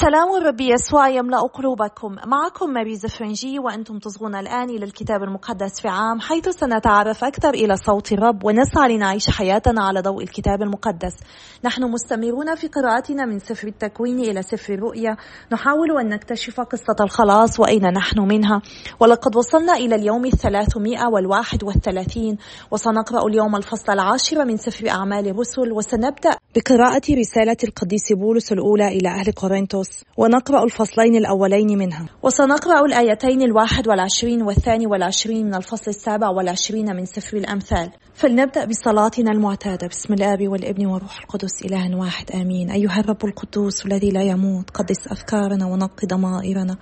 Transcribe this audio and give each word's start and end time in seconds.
سلام 0.00 0.36
الرب 0.36 0.60
يسوع 0.60 1.08
يملأ 1.08 1.40
قلوبكم. 1.40 2.16
معكم 2.26 2.70
ماريزا 2.70 3.08
فرنجي 3.08 3.58
وأنتم 3.58 3.98
تصغون 3.98 4.34
الآن 4.34 4.70
إلى 4.70 4.84
الكتاب 4.84 5.22
المقدس 5.22 5.80
في 5.80 5.88
عام 5.88 6.20
حيث 6.20 6.48
سنتعرف 6.48 7.24
أكثر 7.24 7.54
إلى 7.54 7.76
صوت 7.76 8.12
الرب 8.12 8.44
ونسعى 8.44 8.96
لنعيش 8.96 9.30
حياتنا 9.30 9.84
على 9.84 10.00
ضوء 10.00 10.22
الكتاب 10.22 10.62
المقدس. 10.62 11.16
نحن 11.64 11.82
مستمرون 11.82 12.54
في 12.54 12.68
قراءتنا 12.68 13.24
من 13.24 13.38
سفر 13.38 13.68
التكوين 13.68 14.18
إلى 14.20 14.42
سفر 14.42 14.74
الرؤيا. 14.74 15.16
نحاول 15.52 15.98
أن 16.00 16.08
نكتشف 16.08 16.60
قصة 16.60 16.96
الخلاص 17.00 17.60
وأين 17.60 17.92
نحن 17.92 18.20
منها. 18.20 18.62
ولقد 19.00 19.36
وصلنا 19.36 19.72
إلى 19.72 19.94
اليوم 19.94 20.24
الثلاثمائة 20.24 21.06
والواحد 21.12 21.64
والثلاثين. 21.64 22.38
وسنقرأ 22.70 23.26
اليوم 23.26 23.56
الفصل 23.56 23.92
العاشر 23.92 24.44
من 24.44 24.56
سفر 24.56 24.88
أعمال 24.88 25.28
الرسل. 25.28 25.72
وسنبدأ 25.72 26.30
بقراءة 26.56 27.02
رسالة 27.10 27.56
القديس 27.64 28.12
بولس 28.12 28.52
الأولى 28.52 28.88
إلى 28.88 29.08
أهل 29.08 29.32
قرنطس 29.32 29.89
بطرس 29.90 30.04
ونقرأ 30.16 30.64
الفصلين 30.64 31.16
الأولين 31.16 31.78
منها. 31.78 32.06
وسنقرأ 32.22 32.86
الآيتين 32.86 33.42
الواحد 33.42 33.88
والعشرين 33.88 34.42
والثاني 34.42 34.86
والعشرين 34.86 35.46
من 35.46 35.54
الفصل 35.54 35.90
السابع 35.90 36.28
والعشرين 36.28 36.96
من 36.96 37.04
سفر 37.04 37.36
الأمثال. 37.36 37.90
فلنبدأ 38.14 38.64
بصلاتنا 38.64 39.32
المعتادة. 39.32 39.86
بسم 39.86 40.14
الآب 40.14 40.48
والابن 40.48 40.86
والروح 40.86 41.20
القدس 41.20 41.62
إله 41.64 41.96
واحد. 41.96 42.30
آمين. 42.30 42.70
أيها 42.70 43.00
الرب 43.00 43.24
القدوس 43.24 43.86
الذي 43.86 44.10
لا 44.10 44.22
يموت 44.22 44.70
قدس 44.70 45.08
أفكارنا 45.08 45.66
ونقي 45.66 46.06
ضمائرنا. 46.06 46.76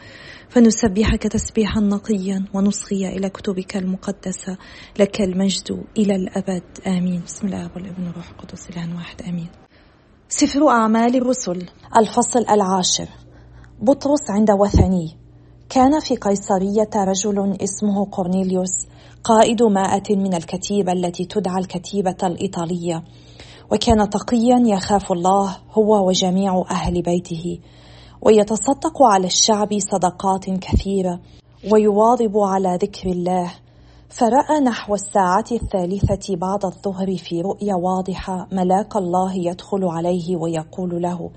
فنسبحك 0.48 1.22
تسبيحا 1.22 1.80
نقيا 1.80 2.44
ونصغي 2.54 3.08
إلى 3.08 3.30
كتبك 3.30 3.76
المقدسة. 3.76 4.58
لك 4.98 5.20
المجد 5.20 5.84
إلى 5.98 6.16
الأبد. 6.16 6.62
آمين. 6.86 7.22
بسم 7.26 7.46
الآب 7.46 7.70
والابن 7.76 8.06
والروح 8.06 8.30
القدس 8.30 8.70
إله 8.70 8.96
واحد. 8.96 9.22
آمين. 9.22 9.67
سفر 10.30 10.68
أعمال 10.68 11.16
الرسل. 11.16 11.66
الفصل 11.96 12.44
العاشر. 12.50 13.08
بطرس 13.82 14.30
عند 14.30 14.50
وثني. 14.50 15.16
كان 15.68 16.00
في 16.00 16.16
قيصرية 16.16 16.90
رجل 16.96 17.56
اسمه 17.62 18.04
قرنيليوس 18.04 18.86
قائد 19.24 19.62
مائة 19.62 20.16
من 20.16 20.34
الكتيبة 20.34 20.92
التي 20.92 21.24
تدعى 21.24 21.60
الكتيبة 21.60 22.16
الإيطالية. 22.22 23.04
وكان 23.72 24.10
تقيا 24.10 24.62
يخاف 24.66 25.12
الله 25.12 25.56
هو 25.72 26.08
وجميع 26.08 26.64
أهل 26.70 27.02
بيته. 27.02 27.58
ويتصدق 28.22 29.02
على 29.02 29.26
الشعب 29.26 29.78
صدقات 29.78 30.50
كثيرة. 30.50 31.20
ويواظب 31.72 32.38
على 32.38 32.78
ذكر 32.82 33.10
الله. 33.10 33.50
فرأى 34.08 34.60
نحو 34.60 34.94
الساعة 34.94 35.44
الثالثة 35.52 36.36
بعد 36.36 36.64
الظهر 36.64 37.16
في 37.16 37.40
رؤيا 37.40 37.74
واضحة 37.74 38.48
ملاك 38.52 38.96
الله 38.96 39.32
يدخل 39.34 39.84
عليه 39.84 40.36
ويقول 40.36 41.02
له 41.02 41.30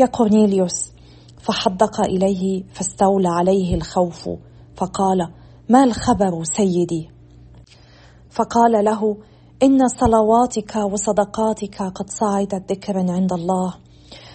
يا 0.00 0.06
كورنيليوس 0.06 0.92
فحدق 1.38 2.00
إليه 2.00 2.64
فاستولى 2.72 3.28
عليه 3.28 3.74
الخوف 3.74 4.28
فقال 4.76 5.28
ما 5.68 5.84
الخبر 5.84 6.44
سيدي؟ 6.44 7.10
فقال 8.30 8.84
له 8.84 9.16
إن 9.62 9.88
صلواتك 9.88 10.76
وصدقاتك 10.76 11.82
قد 11.82 12.10
صعدت 12.10 12.72
ذكرا 12.72 13.12
عند 13.12 13.32
الله 13.32 13.74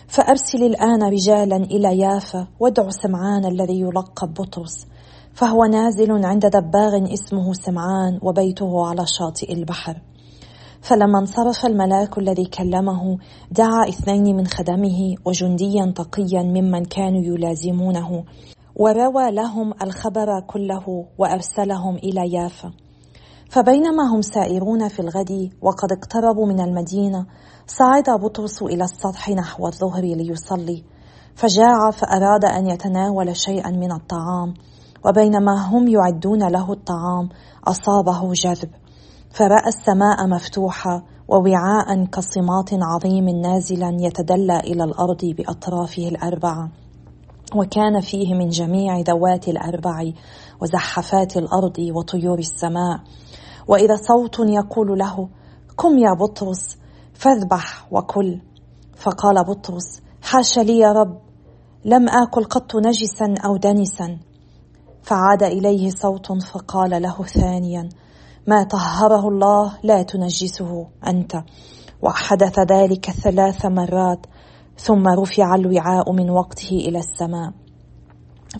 فأرسل 0.07 0.63
الآن 0.63 1.03
رجالا 1.03 1.55
إلى 1.55 1.97
يافا 1.97 2.47
وادع 2.59 2.89
سمعان 2.89 3.45
الذي 3.45 3.79
يلقب 3.79 4.33
بطرس. 4.33 4.88
فهو 5.39 5.65
نازل 5.65 6.25
عند 6.25 6.45
دباغ 6.45 7.13
اسمه 7.13 7.53
سمعان 7.53 8.19
وبيته 8.21 8.87
على 8.87 9.05
شاطئ 9.05 9.53
البحر. 9.53 10.01
فلما 10.81 11.19
انصرف 11.19 11.65
الملاك 11.65 12.17
الذي 12.17 12.45
كلمه 12.45 13.17
دعا 13.51 13.89
اثنين 13.89 14.35
من 14.35 14.47
خدمه 14.47 15.15
وجنديا 15.25 15.93
تقيا 15.95 16.43
ممن 16.43 16.85
كانوا 16.85 17.21
يلازمونه 17.23 18.23
وروى 18.75 19.31
لهم 19.31 19.73
الخبر 19.83 20.27
كله 20.47 21.05
وأرسلهم 21.17 21.95
إلى 21.95 22.33
يافا. 22.33 22.71
فبينما 23.49 24.03
هم 24.15 24.21
سائرون 24.21 24.87
في 24.87 24.99
الغد 24.99 25.49
وقد 25.61 25.91
اقتربوا 25.91 26.47
من 26.47 26.59
المدينة 26.59 27.25
صعد 27.67 28.09
بطرس 28.23 28.63
إلى 28.63 28.83
السطح 28.83 29.29
نحو 29.29 29.67
الظهر 29.67 30.03
ليصلي. 30.03 30.83
فجاع 31.35 31.91
فأراد 31.91 32.45
أن 32.45 32.69
يتناول 32.69 33.35
شيئا 33.35 33.71
من 33.71 33.91
الطعام 33.91 34.53
وبينما 35.05 35.67
هم 35.67 35.87
يعدون 35.87 36.47
له 36.47 36.71
الطعام 36.73 37.29
أصابه 37.67 38.33
جذب 38.33 38.69
فرأى 39.31 39.67
السماء 39.67 40.27
مفتوحة 40.27 41.03
ووعاء 41.27 42.05
كصماط 42.05 42.69
عظيم 42.73 43.29
نازلا 43.29 43.97
يتدلى 43.99 44.59
إلى 44.59 44.83
الأرض 44.83 45.25
بأطرافه 45.25 46.07
الأربعة 46.07 46.69
وكان 47.55 47.99
فيه 47.99 48.33
من 48.33 48.49
جميع 48.49 48.99
ذوات 48.99 49.47
الأربع 49.47 50.11
وزحفات 50.61 51.37
الأرض 51.37 51.79
وطيور 51.95 52.39
السماء. 52.39 52.99
وإذا 53.67 53.95
صوت 53.95 54.39
يقول 54.39 54.99
له 54.99 55.29
قم 55.77 55.97
يا 55.97 56.13
بطرس 56.13 56.77
فاذبح 57.13 57.87
وكل. 57.91 58.41
فقال 58.95 59.43
بطرس 59.43 60.01
حاش 60.21 60.59
لي 60.59 60.77
يا 60.77 60.91
رب 60.91 61.17
لم 61.85 62.09
آكل 62.09 62.43
قط 62.43 62.75
نجسا 62.75 63.33
أو 63.45 63.57
دنسا. 63.57 64.17
فعاد 65.03 65.43
إليه 65.43 65.89
صوت 65.89 66.31
فقال 66.31 67.01
له 67.01 67.23
ثانيا 67.23 67.89
ما 68.47 68.63
طهره 68.63 69.27
الله 69.27 69.73
لا 69.83 70.03
تنجسه 70.03 70.87
أنت. 71.07 71.43
وحدث 72.01 72.59
ذلك 72.59 73.11
ثلاث 73.11 73.65
مرات 73.65 74.25
ثم 74.77 75.07
رفع 75.07 75.55
الوعاء 75.55 76.11
من 76.11 76.29
وقته 76.29 76.69
إلى 76.69 76.99
السماء. 76.99 77.51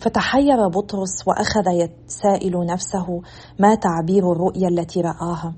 فتحير 0.00 0.68
بطرس 0.68 1.28
وأخذ 1.28 1.66
يتسائل 1.66 2.66
نفسه 2.66 3.20
ما 3.58 3.74
تعبير 3.74 4.32
الرؤيا 4.32 4.68
التي 4.68 5.00
رآها. 5.00 5.54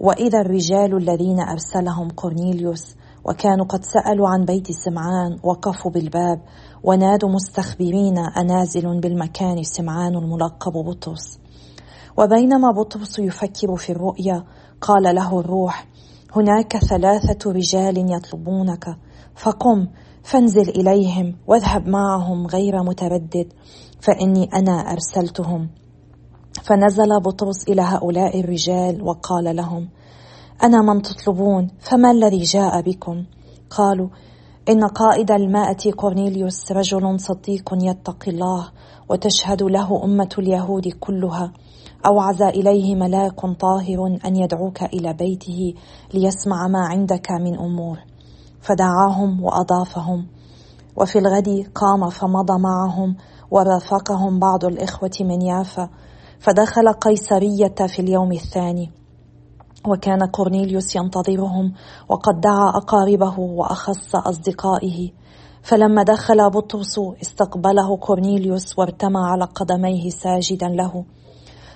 وإذا 0.00 0.40
الرجال 0.40 0.96
الذين 0.96 1.40
أرسلهم 1.40 2.08
قرنيليوس 2.08 2.96
وكانوا 3.24 3.66
قد 3.66 3.84
سألوا 3.84 4.28
عن 4.28 4.44
بيت 4.44 4.66
سمعان 4.72 5.38
وقفوا 5.42 5.90
بالباب 5.90 6.40
ونادوا 6.84 7.28
مستخبرين 7.28 8.18
أنازل 8.18 9.00
بالمكان 9.00 9.62
سمعان 9.62 10.16
الملقب 10.16 10.72
بطرس. 10.72 11.38
وبينما 12.18 12.70
بطرس 12.70 13.18
يفكر 13.18 13.76
في 13.76 13.92
الرؤيا 13.92 14.44
قال 14.80 15.14
له 15.14 15.40
الروح 15.40 15.86
هناك 16.36 16.76
ثلاثة 16.76 17.52
رجال 17.52 18.12
يطلبونك 18.12 18.96
فقم 19.34 19.88
فانزل 20.22 20.68
إليهم 20.68 21.36
واذهب 21.46 21.88
معهم 21.88 22.46
غير 22.46 22.82
متردد 22.82 23.52
فإني 24.00 24.44
أنا 24.54 24.72
أرسلتهم. 24.72 25.70
فنزل 26.62 27.20
بطرس 27.20 27.68
إلى 27.68 27.82
هؤلاء 27.82 28.40
الرجال 28.40 29.02
وقال 29.02 29.56
لهم 29.56 29.88
أنا 30.62 30.82
من 30.82 31.02
تطلبون 31.02 31.70
فما 31.80 32.10
الذي 32.10 32.42
جاء 32.42 32.80
بكم؟ 32.80 33.24
قالوا 33.70 34.08
إن 34.68 34.84
قائد 34.84 35.30
المائة 35.30 35.92
كورنيليوس 35.96 36.72
رجل 36.72 37.20
صديق 37.20 37.74
يتقي 37.74 38.30
الله 38.30 38.68
وتشهد 39.08 39.62
له 39.62 40.04
أمة 40.04 40.28
اليهود 40.38 40.88
كلها. 40.88 41.52
أوعز 42.06 42.42
إليه 42.42 42.94
ملاك 42.94 43.40
طاهر 43.40 44.18
أن 44.24 44.36
يدعوك 44.36 44.82
إلى 44.82 45.12
بيته 45.12 45.74
ليسمع 46.14 46.68
ما 46.68 46.78
عندك 46.78 47.30
من 47.30 47.58
أمور. 47.58 47.98
فدعاهم 48.60 49.44
وأضافهم. 49.44 50.26
وفي 50.96 51.18
الغد 51.18 51.66
قام 51.74 52.10
فمضى 52.10 52.58
معهم 52.58 53.16
ورافقهم 53.50 54.38
بعض 54.38 54.64
الإخوة 54.64 55.16
من 55.20 55.42
يافا 55.42 55.88
فدخل 56.40 56.92
قيصرية 56.92 57.86
في 57.86 58.02
اليوم 58.02 58.32
الثاني. 58.32 59.01
وكان 59.88 60.26
كورنيليوس 60.26 60.96
ينتظرهم 60.96 61.72
وقد 62.08 62.40
دعا 62.40 62.68
أقاربه 62.68 63.40
وأخص 63.40 64.16
أصدقائه. 64.16 65.10
فلما 65.62 66.02
دخل 66.02 66.50
بطرس 66.50 66.98
استقبله 67.22 67.96
كورنيليوس 67.96 68.78
وارتمى 68.78 69.20
على 69.20 69.44
قدميه 69.44 70.10
ساجدا 70.10 70.68
له. 70.68 71.04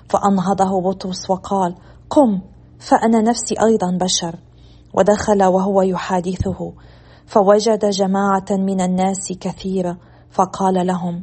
فأنهضه 0.09 0.81
بطرس 0.81 1.31
وقال 1.31 1.75
قم 2.11 2.41
فأنا 2.79 3.21
نفسي 3.21 3.55
أيضا 3.65 3.99
بشر. 4.01 4.37
ودخل 4.95 5.45
وهو 5.45 5.83
يحادثه. 5.83 6.73
فوجد 7.27 7.89
جماعة 7.91 8.47
من 8.51 8.81
الناس 8.81 9.33
كثيرة 9.41 9.99
فقال 10.31 10.87
لهم 10.87 11.23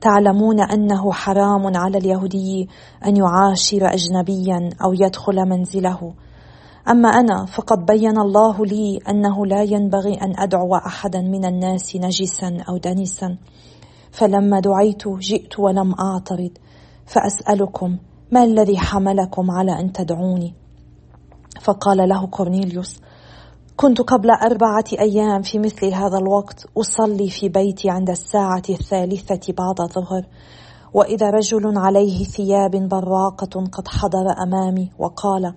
تعلمون 0.00 0.60
أنه 0.60 1.12
حرام 1.12 1.76
على 1.76 1.98
اليهودي 1.98 2.68
أن 3.06 3.16
يعاشر 3.16 3.94
اجنبيا 3.94 4.70
أو 4.84 4.92
يدخل 4.92 5.48
منزله. 5.48 6.14
أما 6.88 7.08
أنا 7.08 7.44
فقد 7.44 7.86
بين 7.86 8.18
الله 8.18 8.66
لي 8.66 8.98
أنه 9.08 9.46
لا 9.46 9.62
ينبغي 9.62 10.14
أن 10.14 10.40
أدعو 10.40 10.76
احدا 10.76 11.20
من 11.20 11.44
الناس 11.44 11.96
نجسا 11.96 12.58
أو 12.68 12.76
دنسا 12.76 13.36
فلما 14.10 14.60
دعيت 14.60 15.08
جئت 15.08 15.58
ولم 15.58 15.94
أعترض. 16.00 16.50
فأسألكم 17.06 17.98
ما 18.32 18.44
الذي 18.44 18.78
حملكم 18.78 19.50
على 19.50 19.80
أن 19.80 19.92
تدعوني؟ 19.92 20.54
فقال 21.60 22.08
له 22.08 22.26
كورنيليوس 22.26 23.00
كنت 23.80 24.00
قبل 24.00 24.30
أربعة 24.30 24.84
أيام 24.98 25.42
في 25.42 25.58
مثل 25.58 25.86
هذا 25.94 26.18
الوقت 26.18 26.66
أصلي 26.78 27.30
في 27.30 27.48
بيتي 27.48 27.90
عند 27.90 28.10
الساعة 28.10 28.62
الثالثة 28.70 29.52
بعد 29.52 29.80
الظهر. 29.80 30.26
وإذا 30.94 31.30
رجل 31.30 31.78
عليه 31.78 32.24
ثياب 32.24 32.88
براقة 32.88 33.64
قد 33.72 33.88
حضر 33.88 34.26
أمامي 34.42 34.92
وقال 34.98 35.54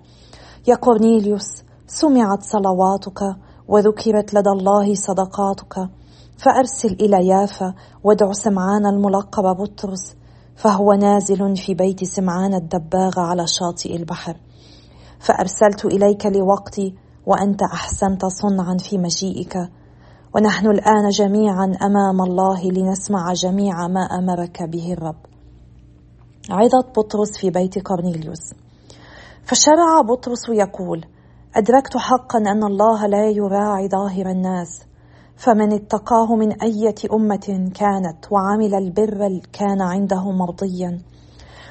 يا 0.68 0.74
كورنيليوس 0.74 1.62
سمعت 1.86 2.42
صلواتك 2.42 3.36
وذكرت 3.68 4.34
لدى 4.34 4.50
الله 4.50 4.94
صدقاتك. 4.94 5.88
فأرسل 6.38 6.92
إلى 7.00 7.26
يافا 7.26 7.74
وادع 8.04 8.32
سمعان 8.32 8.86
الملقب 8.86 9.56
بطرس 9.56 10.16
فهو 10.56 10.92
نازل 10.92 11.56
في 11.56 11.74
بيت 11.74 12.04
سمعان 12.04 12.54
الدباغ 12.54 13.20
على 13.20 13.46
شاطئ 13.46 13.96
البحر. 13.96 14.36
فأرسلت 15.20 15.84
إليك 15.84 16.26
لوقتي 16.26 17.03
وأنت 17.26 17.62
أحسنت 17.62 18.26
صنعا 18.26 18.76
في 18.90 18.98
مجيئك. 18.98 19.56
ونحن 20.34 20.66
الآن 20.66 21.08
جميعا 21.08 21.64
أمام 21.82 22.22
الله 22.22 22.70
لنسمع 22.70 23.32
جميع 23.32 23.88
ما 23.88 24.00
أمرك 24.00 24.62
به 24.62 24.92
الرب. 24.92 25.20
عظت 26.50 26.98
بطرس 26.98 27.38
في 27.40 27.50
بيت 27.50 27.78
كورنيليوس. 27.78 28.54
فشرع 29.44 30.00
بطرس 30.00 30.48
يقول 30.48 31.04
أدركت 31.56 31.96
حقا 31.96 32.38
أن 32.38 32.64
الله 32.64 33.06
لا 33.06 33.30
يراعي 33.30 33.88
ظاهر 33.88 34.30
الناس. 34.30 34.82
فمن 35.36 35.72
اتقاه 35.72 36.36
من 36.36 36.62
أية 36.62 36.94
أمة 37.12 37.70
كانت 37.74 38.32
وعمل 38.32 38.74
البر 38.74 39.40
كان 39.52 39.82
عنده 39.82 40.30
مرضيا. 40.30 41.00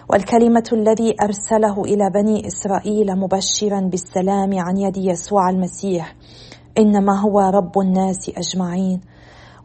والكلمة 0.10 0.64
الذي 0.74 1.16
أرسله 1.24 1.82
إلى 1.82 2.10
بني 2.10 2.48
إسرائيل 2.48 3.16
مبشرا 3.16 3.80
بالسلام 3.80 4.60
عن 4.60 4.78
يد 4.78 4.98
يسوع 4.98 5.50
المسيح. 5.50 6.16
إنما 6.78 7.20
هو 7.22 7.40
رب 7.40 7.80
الناس 7.80 8.32
أجمعين. 8.38 9.02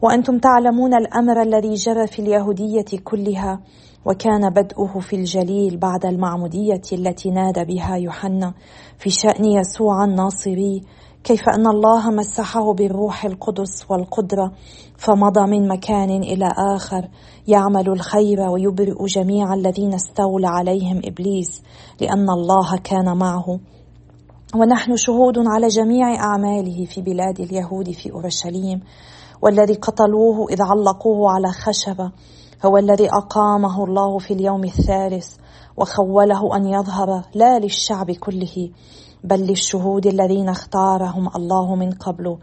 وأنتم 0.01 0.39
تعلمون 0.39 0.93
الأمر 0.93 1.41
الذي 1.41 1.73
جرى 1.73 2.07
في 2.07 2.19
اليهودية 2.19 2.99
كلها 3.03 3.59
وكان 4.05 4.49
بدءه 4.49 4.99
في 4.99 5.15
الجليل 5.15 5.77
بعد 5.77 6.05
المعمودية 6.05 6.81
التي 6.93 7.29
نادى 7.29 7.63
بها 7.63 7.95
يوحنا 7.95 8.53
في 8.97 9.09
شأن 9.09 9.45
يسوع 9.45 10.03
الناصري. 10.03 10.81
كيف 11.23 11.49
أن 11.49 11.67
الله 11.67 12.09
مسحه 12.09 12.73
بالروح 12.73 13.25
القدس 13.25 13.85
والقدرة 13.89 14.51
فمضى 14.97 15.41
من 15.51 15.67
مكان 15.67 16.09
إلى 16.23 16.49
آخر 16.75 17.07
يعمل 17.47 17.89
الخير 17.89 18.39
ويبرئ 18.39 19.05
جميع 19.05 19.53
الذين 19.53 19.93
استولى 19.93 20.47
عليهم 20.47 21.01
إبليس 21.05 21.61
لأن 22.01 22.29
الله 22.29 22.77
كان 22.83 23.17
معه. 23.17 23.59
ونحن 24.55 24.95
شهود 24.95 25.37
على 25.37 25.67
جميع 25.67 26.15
أعماله 26.15 26.85
في 26.85 27.01
بلاد 27.01 27.39
اليهود 27.39 27.91
في 27.91 28.11
أورشليم 28.11 28.81
والذي 29.41 29.73
قتلوه 29.73 30.47
إذ 30.49 30.61
علقوه 30.61 31.31
على 31.31 31.51
خشبة 31.51 32.11
هو 32.65 32.77
الذي 32.77 33.09
أقامه 33.09 33.83
الله 33.83 34.17
في 34.17 34.33
اليوم 34.33 34.63
الثالث 34.63 35.35
وخوله 35.77 36.55
أن 36.55 36.65
يظهر 36.65 37.23
لا 37.35 37.59
للشعب 37.59 38.11
كله. 38.11 38.69
بل 39.23 39.39
للشهود 39.39 40.07
الذين 40.07 40.49
اختارهم 40.49 41.29
الله 41.35 41.75
من 41.75 41.91
قبل. 41.91 42.37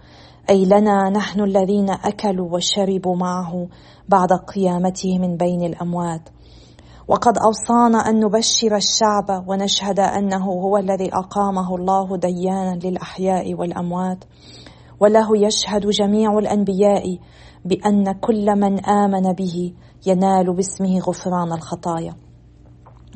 أي 0.50 0.64
لنا 0.64 1.10
نحن 1.10 1.40
الذين 1.40 1.90
أكلوا 1.90 2.54
وشربوا 2.54 3.16
معه 3.16 3.68
بعد 4.08 4.32
قيامته 4.32 5.18
من 5.18 5.36
بين 5.36 5.62
الأموات. 5.62 6.28
وقد 7.08 7.38
أوصانا 7.38 7.98
أن 7.98 8.20
نبشر 8.20 8.76
الشعب 8.76 9.48
ونشهد 9.48 10.00
أنه 10.00 10.44
هو 10.44 10.76
الذي 10.76 11.14
أقامه 11.14 11.76
الله 11.76 12.16
ديانا 12.16 12.78
للأحياء 12.84 13.54
والأموات. 13.54 14.24
وله 15.00 15.46
يشهد 15.46 15.86
جميع 15.86 16.38
الأنبياء 16.38 17.18
بأن 17.64 18.12
كل 18.12 18.60
من 18.60 18.84
آمن 18.84 19.32
به 19.32 19.72
ينال 20.06 20.54
باسمه 20.56 20.98
غفران 20.98 21.52
الخطايا. 21.52 22.14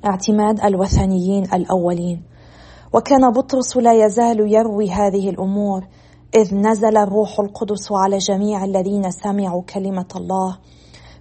اعتماد 0.04 0.60
الوثنيين 0.64 1.44
الأولين. 1.54 2.29
وكان 2.94 3.30
بطرس 3.30 3.76
لا 3.76 4.06
يزال 4.06 4.52
يروي 4.52 4.90
هذه 4.90 5.30
الأمور 5.30 5.86
إذ 6.34 6.54
نزل 6.54 6.96
الروح 6.96 7.40
القدس 7.40 7.92
على 7.92 8.18
جميع 8.18 8.64
الذين 8.64 9.10
سمعوا 9.10 9.62
كلمة 9.62 10.08
الله. 10.16 10.58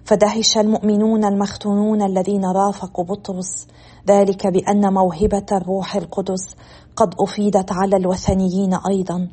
فدهش 0.04 0.58
المؤمنون 0.58 1.24
المختونون 1.24 2.02
الذين 2.02 2.44
رافقوا 2.44 3.04
بطرس 3.04 3.66
ذلك 4.08 4.46
بأن 4.46 4.94
موهبة 4.94 5.46
الروح 5.52 5.96
القدس 5.96 6.56
قد 6.96 7.14
أفيدت 7.20 7.72
على 7.72 7.96
الوثنيين 7.96 8.74
أيضا. 8.90 9.28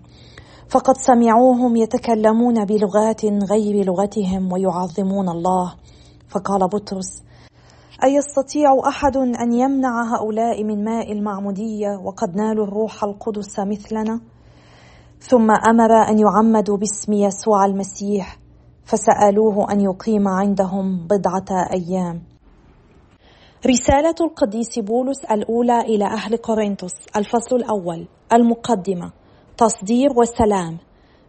فقد 0.69 0.97
سمعوهم 0.97 1.75
يتكلمون 1.75 2.65
بلغات 2.65 3.25
غير 3.25 3.85
لغتهم 3.85 4.51
ويعظمون 4.51 5.29
الله. 5.29 5.73
فقال 6.29 6.67
بطرس 6.67 7.21
أيستطيع 8.03 8.79
أحد 8.88 9.17
أن 9.17 9.53
يمنع 9.53 10.15
هؤلاء 10.15 10.63
من 10.63 10.83
ماء 10.83 11.11
المعمودية 11.11 11.89
وقد 12.03 12.35
نالوا 12.35 12.65
الروح 12.65 13.03
القدس 13.03 13.59
مثلنا؟ 13.59 14.21
ثم 15.19 15.51
أمر 15.51 15.91
أن 16.09 16.19
يعمدوا 16.19 16.77
باسم 16.77 17.13
يسوع 17.13 17.65
المسيح 17.65 18.38
فسألوه 18.85 19.71
أن 19.71 19.81
يقيم 19.81 20.27
عندهم 20.27 21.07
بضعة 21.07 21.67
أيام. 21.73 22.21
رسالة 23.67 24.15
القديس 24.21 24.79
بولس 24.79 25.25
الأولى 25.31 25.79
إلى 25.79 26.05
أهل 26.05 26.35
كورنثوس 26.35 26.94
الفصل 27.15 27.55
الأول 27.55 28.07
المقدمة 28.33 29.11
تصدير 29.57 30.09
والسلام 30.15 30.77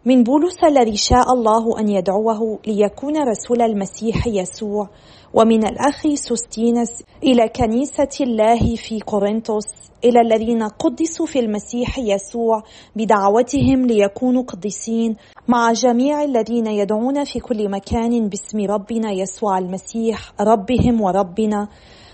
من 0.09 0.23
بولس 0.23 0.63
الذي 0.63 0.97
شاء 0.97 1.33
الله 1.33 1.79
أن 1.79 1.89
يدعوه 1.89 2.59
ليكون 2.67 3.17
رسول 3.17 3.61
المسيح 3.61 4.27
يسوع 4.27 4.89
ومن 5.33 5.65
الأخ 5.65 6.07
سوستينس 6.13 6.89
إلى 7.23 7.49
كنيسة 7.49 8.09
الله 8.21 8.75
في 8.75 8.99
كورنثوس 8.99 9.67
إلى 10.05 10.21
الذين 10.21 10.63
قدسوا 10.63 11.25
في 11.25 11.39
المسيح 11.39 11.99
يسوع 11.99 12.63
بدعوتهم 12.95 13.85
ليكونوا 13.85 14.43
قديسين 14.43 15.15
مع 15.47 15.71
جميع 15.71 16.23
الذين 16.23 16.67
يدعون 16.67 17.23
في 17.23 17.39
كل 17.39 17.69
مكان 17.69 18.29
باسم 18.29 18.65
ربنا 18.65 19.11
يسوع 19.11 19.57
المسيح 19.57 20.33
ربهم 20.41 21.01
وربنا. 21.01 21.67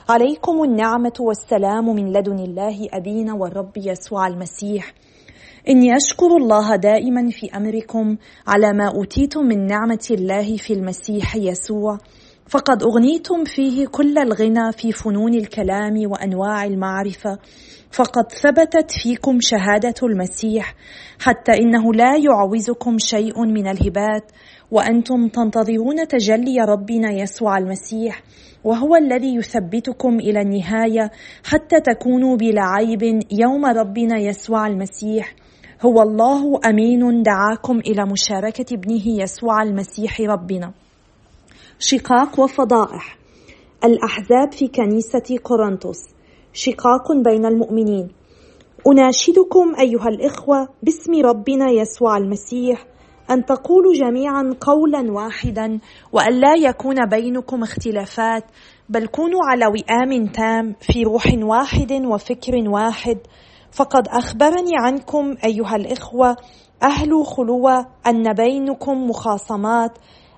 عليكم 0.10 0.64
النعمة 0.64 1.14
والسلام 1.20 1.96
من 1.96 2.14
لدن 2.14 2.40
الله 2.40 2.88
أبينا 2.94 3.34
والرب 3.34 3.78
يسوع 3.78 4.28
المسيح. 4.28 4.94
إني 5.70 5.96
أشكر 5.96 6.38
الله 6.38 6.76
دائما 6.76 7.30
في 7.30 7.58
أمركم 7.58 8.18
على 8.48 8.74
ما 8.74 8.88
أوتيتم 8.96 9.46
من 9.46 9.66
نعمة 9.66 10.08
الله 10.12 10.58
في 10.58 10.74
المسيح 10.74 11.36
يسوع. 11.36 11.98
فقد 12.48 12.84
أغنيتم 12.84 13.44
فيه 13.44 13.88
كل 13.88 14.18
الغنى 14.18 14.72
في 14.72 14.92
فنون 14.92 15.34
الكلام 15.34 16.12
وأنواع 16.12 16.66
المعرفة. 16.66 17.38
فقد 17.92 18.32
ثبتت 18.32 18.92
فيكم 18.92 19.38
شهادة 19.42 19.96
المسيح 20.04 20.76
حتى 21.20 21.52
إنه 21.52 21.94
لا 21.94 22.18
يعوزكم 22.18 22.98
شيء 22.98 23.46
من 23.46 23.68
الهبات. 23.68 24.32
وأنتم 24.72 25.28
تنتظرون 25.28 26.08
تجلي 26.08 26.58
ربنا 26.68 27.12
يسوع 27.12 27.58
المسيح 27.58 28.24
وهو 28.64 28.96
الذي 28.96 29.36
يثبتكم 29.36 30.20
إلى 30.20 30.42
النهاية 30.42 31.12
حتى 31.44 31.80
تكونوا 31.80 32.38
بلا 32.38 32.62
عيب 32.62 33.04
يوم 33.32 33.66
ربنا 33.66 34.20
يسوع 34.20 34.68
المسيح. 34.68 35.36
هو 35.82 36.02
الله 36.02 36.60
أمين 36.66 37.24
دعاكم 37.24 37.80
إلى 37.80 38.06
مشاركة 38.06 38.74
ابنه 38.74 39.08
يسوع 39.08 39.64
المسيح 39.64 40.22
ربنا. 40.22 40.74
شقاق 41.80 42.40
وفضائح. 42.40 43.18
الأحزاب 43.84 44.52
في 44.52 44.68
كنيسة 44.68 45.38
كورنثوس 45.44 46.00
شقاق 46.54 47.12
بين 47.12 47.46
المؤمنين. 47.46 48.08
أناشدكم 48.88 49.76
أيها 49.80 50.08
الإخوة 50.08 50.68
باسم 50.84 51.26
ربنا 51.26 51.72
يسوع 51.72 52.18
المسيح 52.18 52.86
أن 53.32 53.46
تقولوا 53.46 53.94
جميعا 53.94 54.56
قولا 54.62 55.12
واحدا 55.12 55.80
وأن 56.12 56.34
لا 56.34 56.56
يكون 56.56 57.06
بينكم 57.06 57.64
اختلافات 57.64 58.44
بل 58.90 59.08
كونوا 59.08 59.40
على 59.50 59.66
وئام 59.66 60.26
تام 60.28 60.76
في 60.82 61.04
روح 61.04 61.26
واحد 61.42 61.92
وفكر 61.92 62.70
واحد 62.70 63.18
فقد 63.76 64.08
أخبرني 64.08 64.72
عنكم 64.78 65.36
أيها 65.46 65.76
الإخوة 65.76 66.36
أهل 66.84 67.26
خلوه 67.26 67.86
أن 68.08 68.34
بينكم 68.34 69.10
مخاصمات 69.10 69.92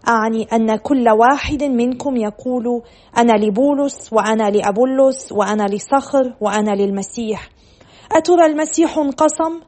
أعني 0.08 0.44
أن 0.54 0.76
كل 0.76 1.10
واحد 1.10 1.64
منكم 1.64 2.16
يقول 2.18 2.82
أنا 3.18 3.34
لبولس 3.34 4.14
وأنا 4.14 4.50
لأبولس 4.50 5.32
وأنا 5.32 5.64
لصخر 5.64 6.34
وأنا 6.42 6.72
للمسيح. 6.72 7.50
أترى 8.12 8.46
المسيح 8.46 8.98
انقسم؟ 8.98 9.62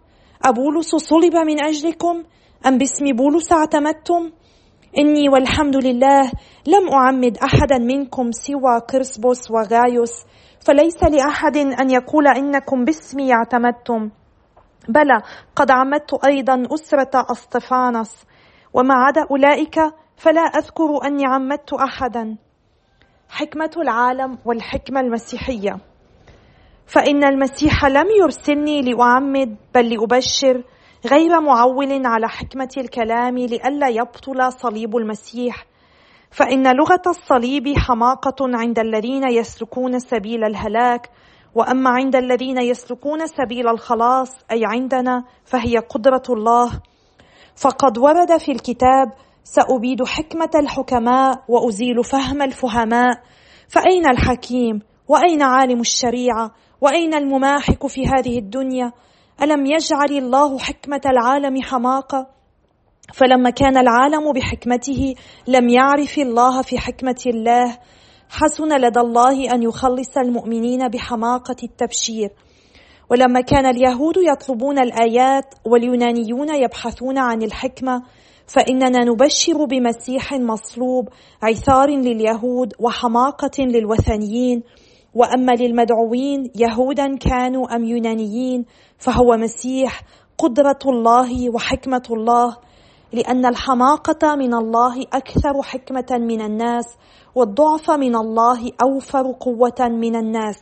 أبولس 0.45 0.95
صلب 0.95 1.35
من 1.35 1.63
أجلكم؟ 1.63 2.23
أم 2.67 2.77
باسم 2.77 3.05
بولس 3.15 3.51
اعتمدتم؟ 3.51 4.31
إني 4.97 5.29
والحمد 5.29 5.85
لله 5.85 6.31
لم 6.67 6.89
أعمد 6.93 7.37
أحدا 7.37 7.77
منكم 7.77 8.31
سوى 8.31 8.81
كرسبوس 8.89 9.51
وغايوس 9.51 10.13
فليس 10.65 11.03
لأحد 11.03 11.57
أن 11.57 11.89
يقول 11.89 12.27
إنكم 12.27 12.85
باسمي 12.85 13.33
اعتمدتم. 13.33 14.09
بلى 14.89 15.21
قد 15.55 15.71
عمدت 15.71 16.25
أيضا 16.25 16.63
أسرة 16.73 17.25
أسطفانس 17.31 18.25
وما 18.73 18.93
عدا 18.93 19.25
أولئك 19.31 19.79
فلا 20.17 20.41
أذكر 20.41 21.05
أني 21.05 21.25
عمدت 21.25 21.73
أحدا. 21.73 22.37
حكمة 23.29 23.71
العالم 23.77 24.37
والحكمة 24.45 24.99
المسيحية. 24.99 25.77
فإن 26.85 27.23
المسيح 27.23 27.85
لم 27.85 28.07
يرسلني 28.21 28.81
لأعمد 28.81 29.55
بل 29.75 29.93
لأبشر 29.93 30.63
غير 31.05 31.41
معول 31.41 32.05
على 32.05 32.27
حكمة 32.27 32.69
الكلام 32.77 33.37
لئلا 33.37 33.87
يبطل 33.87 34.51
صليب 34.51 34.97
المسيح. 34.97 35.68
فإن 36.31 36.75
لغة 36.75 37.01
الصليب 37.07 37.77
حماقة 37.77 38.35
عند 38.41 38.79
الذين 38.79 39.23
يسلكون 39.31 39.99
سبيل 39.99 40.43
الهلاك 40.43 41.09
وأما 41.55 41.89
عند 41.89 42.15
الذين 42.15 42.57
يسلكون 42.57 43.27
سبيل 43.27 43.67
الخلاص 43.67 44.29
أي 44.51 44.61
عندنا 44.65 45.23
فهي 45.45 45.77
قدرة 45.77 46.23
الله. 46.29 46.71
فقد 47.55 47.97
ورد 47.97 48.37
في 48.37 48.51
الكتاب 48.51 49.11
سأبيد 49.43 50.03
حكمة 50.03 50.49
الحكماء 50.55 51.43
وأزيل 51.47 52.03
فهم 52.03 52.41
الفهماء 52.41 53.21
فأين 53.67 54.09
الحكيم؟ 54.09 54.81
وأين 55.07 55.41
عالم 55.41 55.79
الشريعة؟ 55.79 56.51
وأين 56.81 57.13
المماحك 57.13 57.87
في 57.87 58.07
هذه 58.07 58.39
الدنيا؟ 58.39 58.91
ألم 59.41 59.65
يجعل 59.65 60.11
الله 60.11 60.59
حكمة 60.59 61.01
العالم 61.05 61.61
حماقة؟ 61.61 62.38
فلما 63.13 63.49
كان 63.49 63.77
العالم 63.77 64.31
بحكمته 64.31 65.15
لم 65.47 65.69
يعرف 65.69 66.17
الله 66.17 66.61
في 66.61 66.77
حكمة 66.77 67.21
الله 67.27 67.77
حسن 68.29 68.77
لدى 68.77 68.99
الله 68.99 69.53
أن 69.53 69.63
يخلص 69.63 70.17
المؤمنين 70.17 70.87
بحماقة 70.87 71.55
التبشير. 71.63 72.29
ولما 73.11 73.41
كان 73.41 73.65
اليهود 73.65 74.17
يطلبون 74.17 74.79
الآيات 74.79 75.55
واليونانيون 75.65 76.55
يبحثون 76.55 77.17
عن 77.17 77.41
الحكمة 77.41 78.03
فإننا 78.47 79.05
نبشر 79.05 79.65
بمسيح 79.65 80.33
مصلوب 80.33 81.09
عثار 81.43 81.89
لليهود 81.89 82.73
وحماقة 82.79 83.63
للوثنيين. 83.63 84.63
وأما 85.13 85.51
للمدعوين 85.51 86.51
يهودا 86.55 87.17
كانوا 87.17 87.75
أم 87.75 87.83
يونانيين 87.83 88.65
فهو 88.97 89.37
مسيح 89.37 90.01
قدرة 90.37 90.79
الله 90.85 91.49
وحكمة 91.49 92.03
الله. 92.11 92.68
لأن 93.13 93.45
الحماقة 93.45 94.35
من 94.35 94.53
الله 94.53 95.01
أكثر 95.13 95.61
حكمة 95.63 96.07
من 96.11 96.41
الناس 96.41 96.85
والضعف 97.35 97.91
من 97.91 98.15
الله 98.15 98.71
أوفر 98.81 99.31
قوة 99.39 99.89
من 99.89 100.15
الناس. 100.15 100.59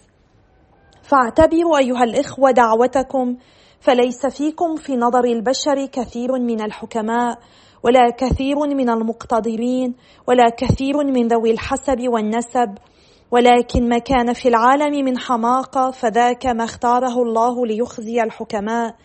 فاعتبروا 1.03 1.77
أيها 1.77 2.03
الإخوة 2.03 2.51
دعوتكم 2.51 3.37
فليس 3.79 4.25
فيكم 4.25 4.75
في 4.75 4.95
نظر 4.95 5.23
البشر 5.23 5.85
كثير 5.85 6.39
من 6.39 6.61
الحكماء 6.61 7.39
ولا 7.83 8.09
كثير 8.17 8.57
من 8.57 8.89
المقتدرين 8.89 9.95
ولا 10.27 10.49
كثير 10.49 11.03
من 11.03 11.27
ذوي 11.27 11.51
الحسب 11.51 12.07
والنسب. 12.07 12.75
ولكن 13.31 13.89
ما 13.89 13.97
كان 13.97 14.33
في 14.33 14.47
العالم 14.47 15.05
من 15.05 15.17
حماقة 15.17 15.91
فذاك 15.91 16.45
ما 16.45 16.63
اختاره 16.63 17.21
الله 17.21 17.65
ليخزي 17.65 18.23
الحكماء. 18.23 18.95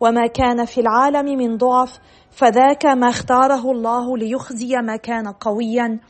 وما 0.00 0.26
كان 0.26 0.64
في 0.64 0.80
العالم 0.80 1.38
من 1.38 1.56
ضعف 1.56 1.98
فذاك 2.32 2.86
ما 2.86 3.08
اختاره 3.08 3.70
الله 3.70 4.18
ليخزي 4.18 4.76
ما 4.76 4.96
كان 4.96 5.28
قويا 5.28 6.00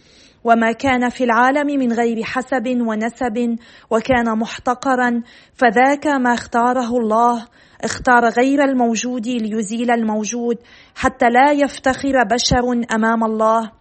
وما 0.44 0.72
كان 0.72 1.08
في 1.08 1.24
العالم 1.24 1.66
من 1.66 1.92
غير 1.92 2.22
حسب 2.24 2.66
ونسب 2.66 3.56
وكان 3.90 4.38
محتقرا. 4.38 5.22
فذاك 5.54 6.06
ما 6.06 6.34
اختاره 6.34 6.96
الله 6.96 7.46
اختار 7.84 8.28
غير 8.28 8.64
الموجود 8.64 9.26
ليزيل 9.26 9.90
الموجود 9.90 10.56
حتى 10.94 11.26
لا 11.28 11.52
يفتخر 11.52 12.24
بشر 12.24 12.84
أمام 12.94 13.24
الله. 13.24 13.79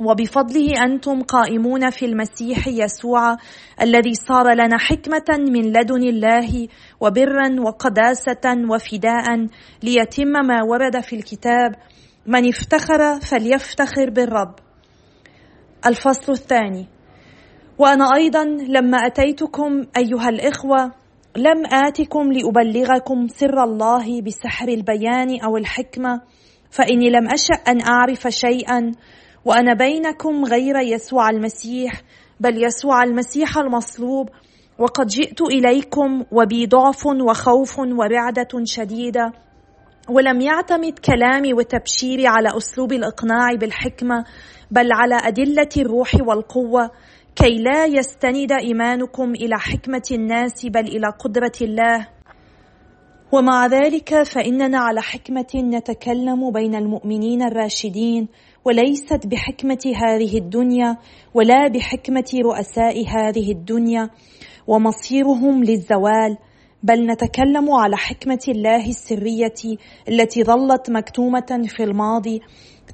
وبفضله 0.00 0.84
أنتم 0.84 1.22
قائمون 1.22 1.90
في 1.90 2.04
المسيح 2.06 2.68
يسوع 2.68 3.36
الذي 3.82 4.14
صار 4.14 4.52
لنا 4.54 4.78
حكمة 4.78 5.50
من 5.50 5.72
لدن 5.72 6.02
الله 6.02 6.68
وبرا 7.00 7.60
وقداسة 7.60 8.64
وفداء 8.70 9.46
ليتم 9.82 10.28
ما 10.46 10.62
ورد 10.62 11.00
في 11.00 11.16
الكتاب 11.16 11.74
من 12.26 12.48
افتخر 12.48 13.20
فليفتخر 13.20 14.10
بالرب 14.10 14.54
الفصل 15.86 16.32
الثاني 16.32 16.86
وأنا 17.78 18.14
أيضا 18.14 18.44
لما 18.44 18.96
أتيتكم 19.06 19.86
أيها 19.96 20.28
الإخوة 20.28 20.92
لم 21.36 21.66
آتكم 21.72 22.32
لأبلغكم 22.32 23.26
سر 23.28 23.64
الله 23.64 24.22
بسحر 24.22 24.68
البيان 24.68 25.40
أو 25.40 25.56
الحكمة 25.56 26.20
فإني 26.70 27.10
لم 27.10 27.28
أشأ 27.28 27.54
أن 27.54 27.80
أعرف 27.80 28.28
شيئا 28.28 28.92
وأنا 29.46 29.74
بينكم 29.74 30.44
غير 30.44 30.76
يسوع 30.76 31.30
المسيح 31.30 32.02
بل 32.40 32.64
يسوع 32.64 33.04
المسيح 33.04 33.58
المصلوب 33.58 34.28
وقد 34.78 35.06
جئت 35.06 35.42
إليكم 35.42 36.24
وبي 36.32 36.66
ضعف 36.66 37.06
وخوف 37.06 37.78
ورعدة 37.78 38.48
شديدة 38.64 39.32
ولم 40.08 40.40
يعتمد 40.40 40.98
كلامي 40.98 41.54
وتبشيري 41.54 42.26
على 42.26 42.48
أسلوب 42.56 42.92
الإقناع 42.92 43.54
بالحكمة 43.54 44.24
بل 44.70 44.92
على 44.92 45.14
أدلة 45.22 45.68
الروح 45.76 46.14
والقوة 46.26 46.90
كي 47.36 47.58
لا 47.58 47.84
يستند 47.84 48.52
إيمانكم 48.52 49.30
إلى 49.30 49.58
حكمة 49.58 50.08
الناس 50.12 50.66
بل 50.66 50.86
إلى 50.86 51.06
قدرة 51.18 51.52
الله. 51.62 52.08
ومع 53.32 53.66
ذلك 53.66 54.22
فإننا 54.22 54.78
على 54.78 55.02
حكمة 55.02 55.52
نتكلم 55.54 56.50
بين 56.50 56.74
المؤمنين 56.74 57.42
الراشدين 57.42 58.28
وليست 58.66 59.26
بحكمة 59.26 59.92
هذه 60.04 60.38
الدنيا 60.38 60.96
ولا 61.34 61.68
بحكمة 61.68 62.30
رؤساء 62.44 63.04
هذه 63.08 63.52
الدنيا 63.52 64.10
ومصيرهم 64.66 65.64
للزوال. 65.64 66.38
بل 66.82 67.06
نتكلم 67.06 67.72
على 67.72 67.96
حكمة 67.96 68.44
الله 68.48 68.88
السرية 68.88 69.78
التي 70.08 70.44
ظلت 70.44 70.90
مكتومة 70.90 71.68
في 71.68 71.82
الماضي 71.82 72.40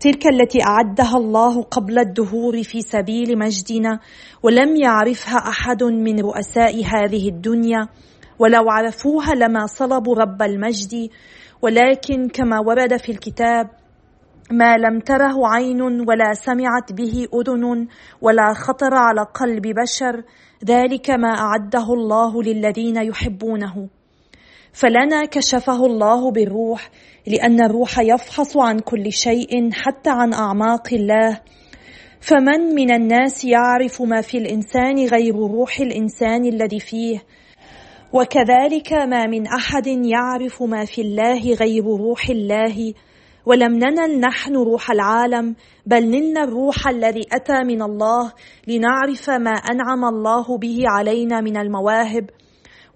تلك 0.00 0.26
التي 0.26 0.58
أعدها 0.62 1.16
الله 1.16 1.62
قبل 1.62 1.98
الدهور 1.98 2.62
في 2.62 2.80
سبيل 2.80 3.38
مجدنا 3.38 4.00
ولم 4.42 4.76
يعرفها 4.76 5.36
أحد 5.36 5.82
من 5.82 6.20
رؤساء 6.20 6.84
هذه 6.84 7.28
الدنيا. 7.28 7.88
ولو 8.38 8.70
عرفوها 8.70 9.34
لما 9.34 9.66
صلبوا 9.66 10.14
رب 10.14 10.42
المجد 10.42 11.10
ولكن 11.62 12.28
كما 12.28 12.60
ورد 12.60 12.96
في 12.96 13.12
الكتاب 13.12 13.81
ما 14.52 14.76
لم 14.76 15.00
تره 15.00 15.48
عين 15.48 15.82
ولا 15.82 16.34
سمعت 16.34 16.92
به 16.92 17.26
أذن 17.34 17.86
ولا 18.20 18.54
خطر 18.54 18.94
على 18.94 19.26
قلب 19.34 19.62
بشر 19.62 20.22
ذلك 20.64 21.10
ما 21.10 21.28
أعده 21.28 21.94
الله 21.94 22.42
للذين 22.42 22.96
يحبونه. 22.96 23.88
فلنا 24.72 25.24
كشفه 25.24 25.86
الله 25.86 26.30
بالروح 26.30 26.90
لأن 27.26 27.62
الروح 27.62 27.98
يفحص 27.98 28.56
عن 28.56 28.78
كل 28.78 29.12
شيء 29.12 29.70
حتى 29.72 30.10
عن 30.10 30.32
أعماق 30.34 30.88
الله. 30.92 31.40
فمن 32.20 32.74
من 32.74 32.94
الناس 32.94 33.44
يعرف 33.44 34.02
ما 34.02 34.20
في 34.20 34.38
الإنسان 34.38 35.06
غير 35.06 35.34
روح 35.34 35.80
الإنسان 35.80 36.44
الذي 36.44 36.80
فيه؟ 36.80 37.22
وكذلك 38.12 38.92
ما 38.92 39.26
من 39.26 39.46
أحد 39.46 39.86
يعرف 39.86 40.62
ما 40.62 40.84
في 40.84 41.00
الله 41.00 41.54
غير 41.54 41.84
روح 41.84 42.30
الله. 42.30 42.94
ولم 43.46 43.72
ننل 43.78 44.20
نحن 44.20 44.56
روح 44.56 44.90
العالم 44.90 45.54
بل 45.86 46.04
نلنا 46.04 46.44
الروح 46.44 46.88
الذي 46.88 47.26
أتى 47.32 47.64
من 47.64 47.82
الله 47.82 48.32
لنعرف 48.68 49.30
ما 49.30 49.50
أنعم 49.50 50.04
الله 50.04 50.58
به 50.58 50.82
علينا 50.86 51.40
من 51.40 51.56
المواهب. 51.56 52.30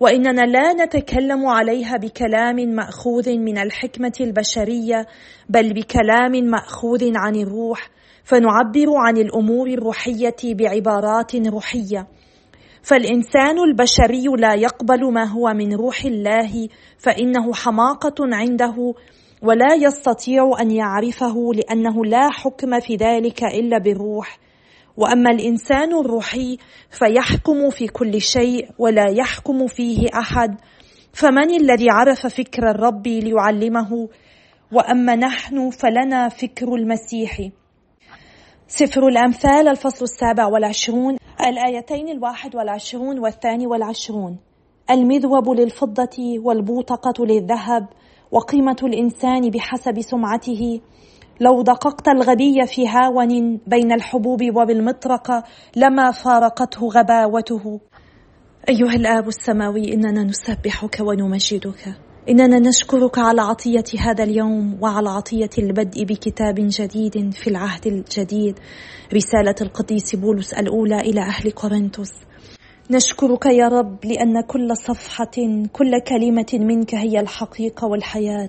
وإننا 0.00 0.40
لا 0.40 0.72
نتكلم 0.72 1.46
عليها 1.46 1.96
بكلام 1.96 2.56
مأخوذ 2.56 3.38
من 3.38 3.58
الحكمة 3.58 4.12
البشرية 4.20 5.06
بل 5.48 5.72
بكلام 5.72 6.32
مأخوذ 6.32 7.12
عن 7.16 7.36
الروح. 7.36 7.90
فنعبر 8.24 8.86
عن 8.96 9.16
الأمور 9.16 9.68
الروحية 9.68 10.36
بعبارات 10.44 11.36
روحية. 11.36 12.06
فالإنسان 12.82 13.58
البشري 13.58 14.24
لا 14.38 14.54
يقبل 14.54 15.12
ما 15.12 15.24
هو 15.24 15.54
من 15.54 15.74
روح 15.74 16.04
الله 16.04 16.68
فإنه 16.98 17.54
حماقة 17.54 18.14
عنده 18.20 18.94
ولا 19.42 19.74
يستطيع 19.74 20.50
أن 20.60 20.70
يعرفه 20.70 21.52
لأنه 21.54 22.04
لا 22.04 22.30
حكم 22.30 22.80
في 22.80 22.96
ذلك 22.96 23.44
إلا 23.44 23.78
بالروح. 23.78 24.38
وأما 24.96 25.30
الإنسان 25.30 26.00
الروحي 26.00 26.58
فيحكم 26.90 27.70
في 27.70 27.88
كل 27.88 28.20
شيء 28.20 28.68
ولا 28.78 29.06
يحكم 29.10 29.66
فيه 29.66 30.08
أحد. 30.14 30.56
فمن 31.12 31.50
الذي 31.54 31.86
عرف 31.90 32.26
فكر 32.26 32.70
الرب 32.70 33.06
ليعلمه؟ 33.06 34.08
وأما 34.72 35.16
نحن 35.16 35.70
فلنا 35.70 36.28
فكر 36.28 36.74
المسيح. 36.74 37.48
سفر 38.68 39.08
الأمثال 39.08 39.68
الفصل 39.68 40.04
السابع 40.04 40.46
والعشرون 40.46 41.16
الآيتين 41.46 42.08
الواحد 42.08 42.56
والعشرون 42.56 43.18
والثاني 43.18 43.66
والعشرون. 43.66 44.38
المذوب 44.90 45.48
للفضة 45.50 46.38
والبوتقة 46.44 47.26
للذهب. 47.26 47.86
وقيمة 48.32 48.76
الإنسان 48.82 49.50
بحسب 49.50 50.00
سمعته. 50.00 50.80
لو 51.40 51.62
دققت 51.62 52.08
الغبي 52.08 52.66
في 52.66 52.88
هاون 52.88 53.60
بين 53.66 53.92
الحبوب 53.92 54.40
وبالمطرقة 54.56 55.44
لما 55.76 56.10
فارقته 56.10 56.86
غباوته. 56.86 57.80
أيها 58.68 58.94
الآب 58.94 59.28
السماوي 59.28 59.94
إننا 59.94 60.22
نسبحك 60.22 60.96
ونمجدك. 61.00 61.94
إننا 62.28 62.58
نشكرك 62.58 63.18
على 63.18 63.42
عطية 63.42 64.00
هذا 64.00 64.24
اليوم 64.24 64.78
وعلى 64.82 65.10
عطية 65.10 65.50
البدء 65.58 66.04
بكتاب 66.04 66.54
جديد 66.58 67.34
في 67.34 67.50
العهد 67.50 67.86
الجديد. 67.86 68.58
رسالة 69.14 69.54
القديس 69.60 70.16
بولس 70.16 70.52
الأولى 70.52 71.00
إلى 71.00 71.20
أهل 71.20 71.50
كورنثوس 71.50 72.25
نشكرك 72.90 73.46
يا 73.46 73.68
رب 73.68 74.04
لأن 74.04 74.40
كل 74.40 74.76
صفحة 74.76 75.36
كل 75.72 76.00
كلمة 76.00 76.46
منك 76.52 76.94
هي 76.94 77.20
الحقيقة 77.20 77.86
والحياة. 77.86 78.48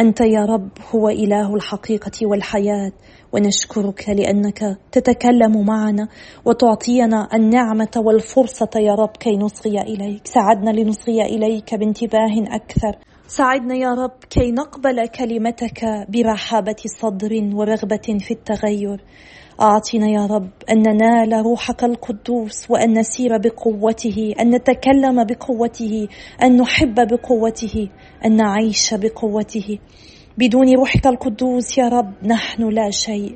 أنت 0.00 0.20
يا 0.20 0.44
رب 0.44 0.68
هو 0.94 1.08
إله 1.08 1.54
الحقيقة 1.54 2.26
والحياة. 2.26 2.92
ونشكرك 3.32 4.08
لأنك 4.08 4.78
تتكلم 4.92 5.66
معنا 5.66 6.08
وتعطينا 6.44 7.28
النعمة 7.34 7.90
والفرصة 7.96 8.70
يا 8.76 8.94
رب 8.94 9.16
كي 9.20 9.36
نصغي 9.36 9.80
إليك. 9.80 10.26
ساعدنا 10.26 10.70
لنصغي 10.70 11.22
إليك 11.22 11.74
بانتباه 11.74 12.44
أكثر. 12.48 12.98
ساعدنا 13.26 13.74
يا 13.74 13.94
رب 13.94 14.24
كي 14.30 14.52
نقبل 14.52 15.06
كلمتك 15.06 15.84
برحابة 16.08 16.82
صدر 17.00 17.50
ورغبة 17.54 18.18
في 18.18 18.30
التغير. 18.30 19.00
أعطنا 19.60 20.08
يا 20.08 20.26
رب 20.26 20.50
أن 20.70 20.78
ننال 20.78 21.32
روحك 21.44 21.84
القدوس 21.84 22.70
وأن 22.70 22.98
نسير 22.98 23.38
بقوته 23.38 24.34
أن 24.40 24.54
نتكلم 24.54 25.24
بقوته 25.24 26.08
أن 26.42 26.56
نحب 26.56 26.94
بقوته 26.94 27.88
أن 28.24 28.36
نعيش 28.36 28.94
بقوته. 28.94 29.78
بدون 30.38 30.74
روحك 30.74 31.06
القدوس 31.06 31.78
يا 31.78 31.88
رب 31.88 32.12
نحن 32.22 32.68
لا 32.68 32.90
شيء. 32.90 33.34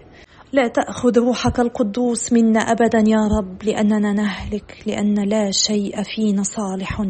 لا 0.53 0.69
تأخذ 0.69 1.19
روحك 1.19 1.61
القدوس 1.61 2.33
منا 2.33 2.59
أبدا 2.59 2.99
يا 3.07 3.19
رب 3.39 3.63
لأننا 3.63 4.13
نهلك 4.13 4.83
لأن 4.87 5.29
لا 5.29 5.51
شيء 5.51 6.03
فينا 6.03 6.43
صالح. 6.43 7.03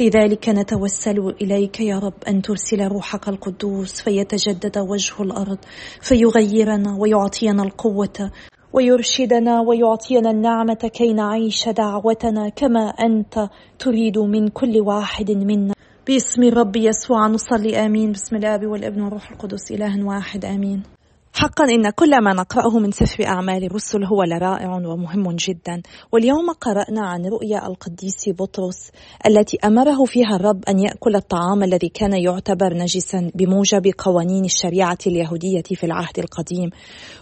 لذلك 0.00 0.48
نتوسل 0.48 1.34
إليك 1.42 1.80
يا 1.80 1.98
رب 1.98 2.14
أن 2.28 2.42
ترسل 2.42 2.88
روحك 2.88 3.28
القدوس 3.28 4.02
فيتجدد 4.02 4.78
وجه 4.78 5.22
الأرض 5.22 5.58
فيغيرنا 6.00 6.96
ويعطينا 6.98 7.62
القوة 7.62 8.30
ويرشدنا 8.72 9.60
ويعطينا 9.60 10.30
النعمة 10.30 10.90
كي 10.94 11.12
نعيش 11.12 11.68
دعوتنا 11.68 12.48
كما 12.48 12.88
أنت 12.88 13.48
تريد 13.78 14.18
من 14.18 14.48
كل 14.48 14.80
واحد 14.80 15.30
منا. 15.30 15.74
باسم 16.06 16.42
الرب 16.42 16.76
يسوع 16.76 17.26
نصلي 17.26 17.86
آمين. 17.86 18.12
بسم 18.12 18.36
الآب 18.36 18.66
والابن 18.66 19.00
والروح 19.00 19.30
القدس 19.30 19.72
إله 19.72 20.06
واحد 20.06 20.44
آمين. 20.44 20.93
حقا 21.36 21.64
إن 21.64 21.90
كل 21.90 22.20
ما 22.20 22.32
نقرأه 22.32 22.78
من 22.78 22.90
سفر 22.90 23.26
أعمال 23.26 23.64
الرسل 23.64 24.04
هو 24.04 24.22
لرائع 24.22 24.76
ومهم 24.76 25.36
جدا. 25.36 25.82
واليوم 26.12 26.50
قرأنا 26.60 27.06
عن 27.06 27.26
رؤيا 27.26 27.66
القديس 27.66 28.28
بطرس 28.28 28.90
التي 29.26 29.58
أمره 29.64 30.04
فيها 30.04 30.36
الرب 30.36 30.64
أن 30.68 30.78
يأكل 30.78 31.16
الطعام 31.16 31.62
الذي 31.62 31.88
كان 31.88 32.12
يعتبر 32.12 32.74
نجسا 32.74 33.30
بموجب 33.34 33.92
قوانين 33.98 34.44
الشريعة 34.44 34.98
اليهودية 35.06 35.62
في 35.62 35.84
العهد 35.86 36.18
القديم. 36.18 36.70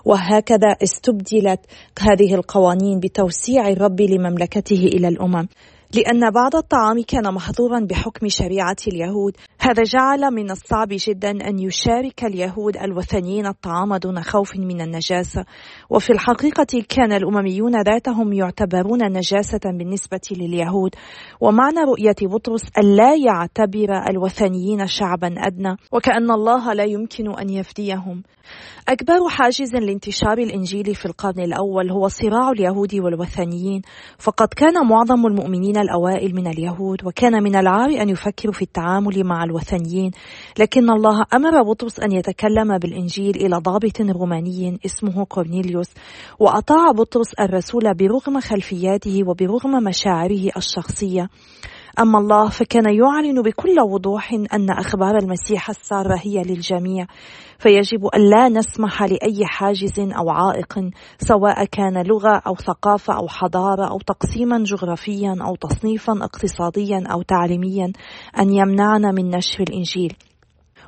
وهكذا 0.04 0.76
استبدلت 0.83 1.61
هذه 1.99 2.35
القوانين 2.35 3.00
بتوسيع 3.00 3.69
الرب 3.69 4.00
لمملكته 4.00 4.85
إلى 4.95 5.09
الأمم. 5.09 5.49
لأن 5.95 6.31
بعض 6.31 6.57
الطعام 6.57 7.03
كان 7.09 7.35
محظورا 7.35 7.81
بحكم 7.81 8.29
شريعة 8.29 8.77
اليهود. 8.89 9.37
هذا 9.61 9.83
جعل 9.83 10.35
من 10.35 10.51
الصعب 10.51 10.89
جدا 10.91 11.31
أن 11.31 11.59
يشارك 11.59 12.25
اليهود 12.25 12.77
الوثنيين 12.77 13.47
الطعام 13.47 13.97
دون 13.97 14.23
خوف 14.23 14.57
من 14.57 14.81
النجاسة. 14.81 15.45
وفي 15.91 16.13
الحقيقة 16.13 16.83
كان 16.89 17.13
الأمميون 17.13 17.83
ذاتهم 17.83 18.33
يعتبرون 18.33 19.13
نجاسة 19.13 19.61
بالنسبة 19.65 20.21
لليهود. 20.31 20.95
ومعنى 21.41 21.81
رؤية 21.81 22.28
بطرس 22.28 22.63
ألا 22.78 23.15
يعتبر 23.15 24.11
الوثنيين 24.11 24.87
شعبا 24.87 25.35
أدنى 25.39 25.76
وكأن 25.93 26.31
الله 26.31 26.73
لا 26.73 26.85
يمكن 26.85 27.39
أن 27.39 27.50
يفديهم. 27.50 28.23
أكبر 28.89 29.28
حاجز 29.28 29.75
لانتشار 29.75 30.39
الإنجيل 30.39 30.95
في 30.95 31.07
القرن 31.07 31.41
الأول 31.41 31.91
هو 31.91 32.09
صراع 32.09 32.50
اليهود 32.50 32.95
والوثنيين. 32.95 33.83
فقد 34.19 34.49
كان 34.49 34.87
معظم 34.87 35.26
المؤمنين 35.26 35.81
الأوائل 35.82 36.34
من 36.34 36.47
اليهود 36.47 37.06
وكان 37.06 37.42
من 37.42 37.56
العار 37.56 37.90
أن 38.02 38.08
يفكروا 38.08 38.52
في 38.52 38.62
التعامل 38.62 39.25
مع 39.25 39.45
الوثنيين 39.45 40.10
لكن 40.58 40.90
الله 40.90 41.25
أمر 41.34 41.62
بطرس 41.62 42.00
أن 42.00 42.12
يتكلم 42.12 42.78
بالإنجيل 42.78 43.36
إلى 43.36 43.56
ضابط 43.56 44.00
روماني 44.00 44.78
اسمه 44.86 45.25
كورنيليوس 45.25 45.90
وأطاع 46.38 46.92
بطرس 46.92 47.34
الرسول 47.40 47.95
برغم 47.95 48.40
خلفياته 48.40 49.21
وبرغم 49.28 49.84
مشاعره 49.84 50.50
الشخصية. 50.56 51.28
أما 51.99 52.19
الله 52.19 52.49
فكان 52.49 52.85
يعلن 52.85 53.43
بكل 53.43 53.81
وضوح 53.81 54.33
أن 54.33 54.71
أخبار 54.71 55.19
المسيح 55.19 55.71
السارة 55.71 56.19
هي 56.23 56.43
للجميع 56.43 57.07
فيجب 57.59 58.07
أن 58.07 58.21
لا 58.31 58.49
نسمح 58.49 59.02
لأي 59.02 59.47
حاجز 59.47 60.00
أو 60.00 60.31
عائق 60.31 60.91
سواء 61.19 61.65
كان 61.65 62.07
لغة 62.07 62.43
أو 62.47 62.55
ثقافة 62.55 63.15
أو 63.15 63.28
حضارة 63.28 63.91
أو 63.91 63.99
تقسيما 63.99 64.59
جغرافيا 64.65 65.37
أو 65.41 65.57
تصنيفا 65.57 66.13
اقتصاديا 66.13 67.05
أو 67.13 67.23
تعليميا 67.23 67.93
أن 68.39 68.52
يمنعنا 68.52 69.13
من 69.13 69.31
نشر 69.31 69.63
الإنجيل. 69.63 70.17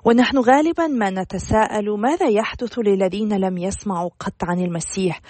ونحن 0.06 0.38
غالبا 0.38 0.86
ما 0.86 1.10
نتساءل 1.10 2.00
ماذا 2.00 2.28
يحدث 2.28 2.78
للذين 2.78 3.36
لم 3.36 3.58
يسمعوا 3.58 4.10
قط 4.20 4.34
عن 4.42 4.60
المسيح. 4.60 5.20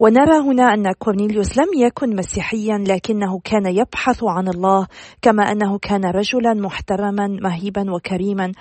ونرى 0.00 0.38
هنا 0.38 0.74
أن 0.74 0.92
كورنيليوس 0.92 1.58
لم 1.58 1.86
يكن 1.86 2.16
مسيحيا 2.16 2.84
لكنه 2.88 3.40
كان 3.44 3.66
يبحث 3.66 4.24
عن 4.24 4.48
الله 4.48 4.86
كما 5.22 5.42
أنه 5.42 5.78
كان 5.78 6.04
رجلا 6.04 6.54
محترما 6.54 7.26
مهيبا 7.42 7.94
وكريما. 7.94 8.52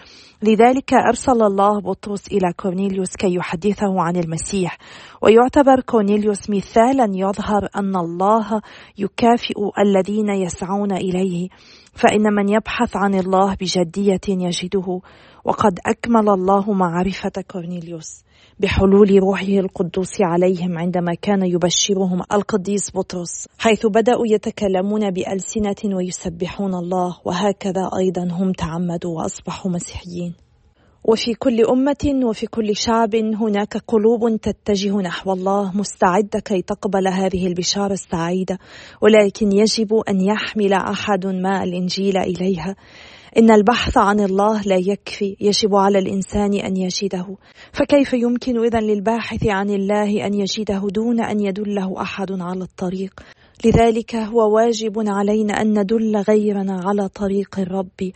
لذلك 0.43 0.93
أرسل 0.93 1.41
الله 1.43 1.81
بطرس 1.81 2.27
إلى 2.27 2.53
كورنيليوس 2.57 3.15
كي 3.15 3.35
يحدثه 3.35 4.01
عن 4.01 4.15
المسيح. 4.15 4.77
ويعتبر 5.21 5.79
كورنيليوس 5.79 6.49
مثالا 6.49 7.07
يظهر 7.13 7.69
أن 7.75 7.95
الله 7.95 8.61
يكافئ 8.97 9.59
الذين 9.79 10.29
يسعون 10.29 10.91
إليه. 10.91 11.49
فإن 11.93 12.33
من 12.33 12.49
يبحث 12.49 12.95
عن 12.95 13.15
الله 13.15 13.55
بجدية 13.61 14.27
يجده. 14.29 15.01
وقد 15.45 15.79
أكمل 15.85 16.29
الله 16.29 16.73
معرفة 16.73 17.31
كورنيليوس 17.51 18.23
بحلول 18.59 19.19
روحه 19.19 19.47
القدوس 19.47 20.21
عليهم 20.21 20.77
عندما 20.77 21.13
كان 21.21 21.45
يبشرهم 21.45 22.21
القديس 22.33 22.91
بطرس 22.95 23.47
حيث 23.59 23.85
بدأوا 23.85 24.27
يتكلمون 24.27 25.11
بألسنة 25.11 25.95
ويسبحون 25.95 26.73
الله 26.75 27.17
وهكذا 27.25 27.89
أيضا 27.99 28.27
هم 28.31 28.51
تعمدوا 28.51 29.17
وأصبحوا 29.17 29.71
مسيحيين. 29.71 30.33
وفي 31.05 31.33
كل 31.33 31.65
أمة 31.65 32.25
وفي 32.25 32.47
كل 32.47 32.75
شعب 32.75 33.15
هناك 33.15 33.77
قلوب 33.77 34.39
تتجه 34.41 34.95
نحو 34.97 35.33
الله 35.33 35.77
مستعدة 35.77 36.39
كي 36.39 36.61
تقبل 36.61 37.07
هذه 37.07 37.47
البشارة 37.47 37.93
السعيدة 37.93 38.59
ولكن 39.01 39.51
يجب 39.51 39.93
أن 40.09 40.21
يحمل 40.21 40.73
أحد 40.73 41.25
ما 41.27 41.63
الإنجيل 41.63 42.17
إليها. 42.17 42.75
إن 43.37 43.51
البحث 43.51 43.97
عن 43.97 44.19
الله 44.19 44.61
لا 44.61 44.75
يكفي 44.75 45.37
يجب 45.41 45.75
على 45.75 45.99
الإنسان 45.99 46.53
أن 46.53 46.77
يجده. 46.77 47.37
فكيف 47.71 48.13
يمكن 48.13 48.63
إذا 48.65 48.79
للباحث 48.79 49.47
عن 49.47 49.69
الله 49.69 50.25
أن 50.25 50.33
يجده 50.33 50.81
دون 50.89 51.21
أن 51.21 51.39
يدله 51.39 52.01
أحد 52.01 52.31
على 52.31 52.63
الطريق؟ 52.63 53.13
لذلك 53.65 54.15
هو 54.15 54.55
واجب 54.55 55.03
علينا 55.07 55.61
أن 55.61 55.79
ندل 55.79 56.17
غيرنا 56.17 56.81
على 56.85 57.09
طريق 57.09 57.59
الرب. 57.59 58.11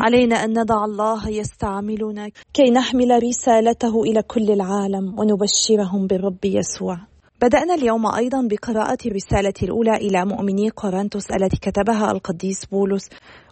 علينا 0.00 0.44
أن 0.44 0.50
ندع 0.50 0.84
الله 0.84 1.28
يستعملنا 1.28 2.30
كي 2.52 2.70
نحمل 2.70 3.22
رسالته 3.22 4.02
إلى 4.02 4.22
كل 4.22 4.50
العالم 4.50 5.18
ونبشرهم 5.18 6.06
بالرب 6.06 6.44
يسوع. 6.44 6.98
بدأنا 7.42 7.74
اليوم 7.74 8.06
أيضا 8.06 8.48
بقراءة 8.50 8.98
الرسالة 9.06 9.52
الأولى 9.62 9.96
إلى 9.96 10.24
مؤمني 10.24 10.68
قرنطس 10.68 11.30
التي 11.30 11.56
كتبها 11.56 12.10
القديس 12.10 12.66
بولس. 12.66 13.08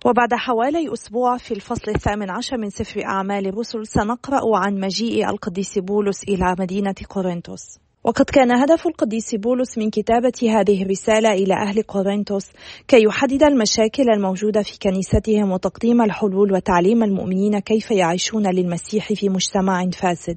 وبعد 0.06 0.34
حوالي 0.34 0.92
أسبوع 0.92 1.36
في 1.36 1.54
الفصل 1.54 1.90
الثامن 1.90 2.30
عشر 2.30 2.56
من 2.56 2.70
سفر 2.70 3.04
أعمال 3.04 3.46
الرسل 3.46 3.86
سنقرأ 3.86 4.58
عن 4.58 4.80
مجيء 4.80 5.30
القديس 5.30 5.78
بولس 5.78 6.22
إلى 6.22 6.56
مدينة 6.58 6.94
قرنطس. 7.10 7.78
وقد 8.04 8.24
كان 8.24 8.56
هدف 8.56 8.86
القديس 8.86 9.34
بولس 9.34 9.78
من 9.78 9.90
كتابة 9.90 10.32
هذه 10.42 10.82
الرسالة 10.82 11.28
إلى 11.28 11.54
أهل 11.54 11.82
قرنطس 11.82 12.50
كي 12.88 13.02
يحدد 13.02 13.42
المشاكل 13.42 14.10
الموجودة 14.16 14.62
في 14.62 14.78
كنيستهم 14.78 15.52
وتقديم 15.52 16.02
الحلول 16.02 16.52
وتعليم 16.52 17.02
المؤمنين 17.02 17.58
كيف 17.58 17.90
يعيشون 17.90 18.46
للمسيح 18.46 19.12
في 19.12 19.28
مجتمع 19.28 19.90
فاسد. 19.90 20.36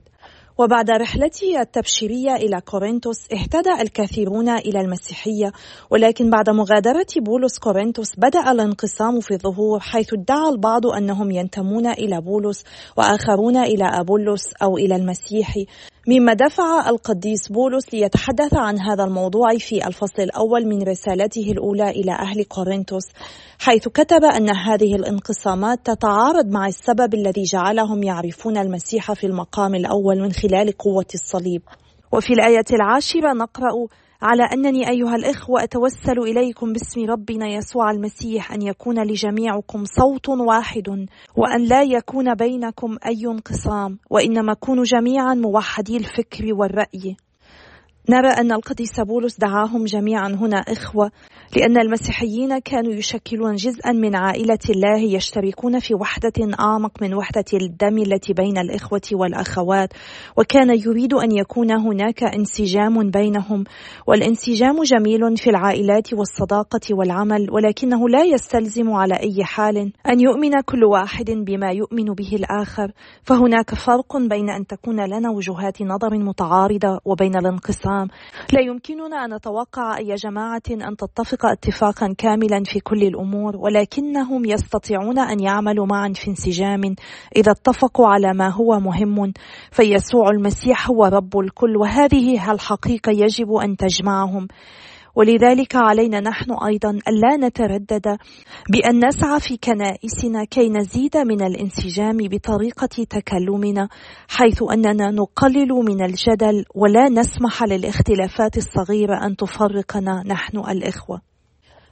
وبعد 0.60 0.92
رحلته 0.92 1.62
التبشيرية 1.62 2.36
إلى 2.36 2.62
كورنثوس 2.62 3.28
اهتدى 3.34 3.82
الكثيرون 3.82 4.50
إلى 4.50 4.82
المسيحية 4.82 5.52
ولكن 5.90 6.30
بعد 6.30 6.50
مغادرة 6.50 7.08
بولس 7.18 7.60
كورنثوس 7.60 8.12
بدأ 8.18 8.52
الانقسام 8.52 9.20
في 9.20 9.34
الظهور 9.34 9.80
حيث 9.80 10.14
ادعى 10.14 10.50
البعض 10.50 10.88
أنهم 10.88 11.32
ينتمون 11.32 11.88
إلى 11.88 12.22
بولس 12.22 12.64
وآخرون 12.98 13.58
إلى 13.58 13.84
أبولس 13.84 14.54
أو 14.64 14.78
إلى 14.78 14.96
المسيح. 14.96 15.56
مما 16.08 16.34
دفع 16.34 16.90
القديس 16.90 17.48
بولس 17.48 17.94
ليتحدث 17.94 18.54
عن 18.54 18.80
هذا 18.80 19.04
الموضوع 19.04 19.58
في 19.58 19.88
الفصل 19.88 20.22
الأول 20.24 20.66
من 20.66 20.84
رسالته 20.84 21.52
الأولى 21.52 21.90
إلى 21.90 22.12
أهل 22.12 22.44
كورنثوس 22.44 23.04
حيث 23.60 23.88
كتب 23.88 24.24
أن 24.24 24.50
هذه 24.50 24.96
الانقسامات 24.96 25.80
تتعارض 25.86 26.46
مع 26.46 26.68
السبب 26.68 27.14
الذي 27.14 27.44
جعلهم 27.44 28.04
يعرفون 28.04 28.58
المسيح 28.58 29.14
في 29.14 29.28
المقام 29.28 29.76
الأول 29.76 30.20
من 30.20 30.32
خلال 30.32 30.78
قوة 30.78 31.08
الصليب. 31.14 31.62
وفي 32.12 32.34
الآية 32.34 32.66
العاشرة 32.74 33.34
نقرأ 33.34 33.88
على 34.22 34.44
أنني 34.44 34.90
أيها 34.90 35.16
الإخوة 35.16 35.64
أتوسل 35.64 36.20
إليكم 36.20 36.74
باسم 36.74 37.06
ربنا 37.10 37.48
يسوع 37.48 37.92
المسيح 37.92 38.52
أن 38.52 38.62
يكون 38.62 39.04
لجميعكم 39.04 39.84
صوت 39.86 40.30
واحد 40.30 41.08
وأن 41.36 41.64
لا 41.64 41.84
يكون 41.84 42.36
بينكم 42.36 42.98
أي 43.06 43.32
انقسام 43.32 43.98
وإنما 44.10 44.54
كونوا 44.54 44.84
جميعا 44.84 45.34
موحدي 45.34 45.98
الفكر 45.98 46.54
والرأي. 46.54 47.16
نرى 48.10 48.28
أن 48.28 48.52
القديس 48.52 49.00
بولس 49.00 49.38
دعاهم 49.38 49.86
جميعا 49.86 50.28
هنا 50.28 50.58
إخوة 50.58 51.12
لأن 51.56 51.78
المسيحيين 51.78 52.60
كانوا 52.60 52.94
يشكلون 52.94 53.56
جزءا 53.56 53.92
من 53.92 54.16
عائلة 54.16 54.60
الله 54.70 55.00
يشتركون 55.00 55.80
في 55.80 55.96
وحدة 55.96 56.58
أعمق 56.60 57.02
من 57.02 57.14
وحدة 57.14 57.46
الدم 57.54 57.98
التي 57.98 58.34
بين 58.34 58.58
الإخوة 58.58 59.02
والأخوات 59.12 59.90
وكان 60.38 60.70
يريد 60.70 61.14
أن 61.14 61.32
يكون 61.32 61.72
هناك 61.72 62.24
انسجام 62.24 63.10
بينهم. 63.10 63.64
والانسجام 64.08 64.84
جميل 64.84 65.38
في 65.38 65.50
العائلات 65.50 66.14
والصداقة 66.14 66.82
والعمل 66.92 67.48
ولكنه 67.52 68.10
لا 68.10 68.24
يستلزم 68.24 68.92
على 68.92 69.16
أي 69.16 69.44
حال 69.44 69.78
أن 70.10 70.20
يؤمن 70.20 70.62
كل 70.62 70.84
واحد 70.84 71.32
بما 71.32 71.72
يؤمن 71.72 72.06
به 72.06 72.30
الآخر. 72.34 72.92
فهناك 73.24 73.76
فرق 73.76 74.18
بين 74.18 74.50
أن 74.50 74.68
تكون 74.68 75.06
لنا 75.06 75.30
وجهات 75.30 75.82
نظر 75.82 76.18
متعارضة 76.18 77.00
وبين 77.06 77.36
الانقسام. 77.36 77.89
الإسلام 77.90 78.08
لا 78.54 78.62
يمكننا 78.62 79.26
أن 79.26 79.34
نتوقع 79.34 79.98
أي 79.98 80.16
جماعة 80.16 80.62
أن 80.72 80.96
تتفق 80.96 81.46
اتفاقا 81.46 82.16
كاملا 82.18 82.64
في 82.66 82.80
كل 82.80 83.04
الأمور 83.04 83.58
ولكنهم 83.58 84.46
يستطيعون 84.46 85.20
أن 85.20 85.40
يعملوا 85.40 85.86
معا 85.86 86.14
في 86.16 86.28
انسجام 86.28 86.82
إذا 87.36 87.52
اتفقوا 87.52 88.08
على 88.08 88.34
ما 88.34 88.50
هو 88.50 88.80
مهم. 88.80 89.34
فيسوع 89.72 90.30
المسيح 90.30 90.90
هو 90.90 91.06
رب 91.06 91.40
الكل 91.40 91.78
وهذه 91.78 92.52
الحقيقة 92.52 93.12
يجب 93.12 93.54
أن 93.54 93.78
تجمعهم. 93.78 94.48
ولذلك 95.20 95.76
علينا 95.76 96.20
نحن 96.20 96.52
أيضا 96.52 96.90
ألا 96.90 97.48
نتردد 97.48 98.18
بأن 98.70 99.08
نسعى 99.08 99.40
في 99.40 99.58
كنائسنا 99.58 100.44
كي 100.44 100.70
نزيد 100.70 101.18
من 101.18 101.42
الانسجام 101.42 102.18
بطريقة 102.18 103.06
تكلمنا 103.10 103.90
حيث 104.30 104.64
أننا 104.74 105.12
نقلل 105.12 105.70
من 105.70 106.06
الجدل 106.06 106.66
ولا 106.76 107.10
نسمح 107.10 107.64
للاختلافات 107.64 108.58
الصغيرة 108.58 109.26
أن 109.26 109.36
تفرقنا 109.36 110.24
نحن 110.26 110.58
الإخوة. 110.58 111.29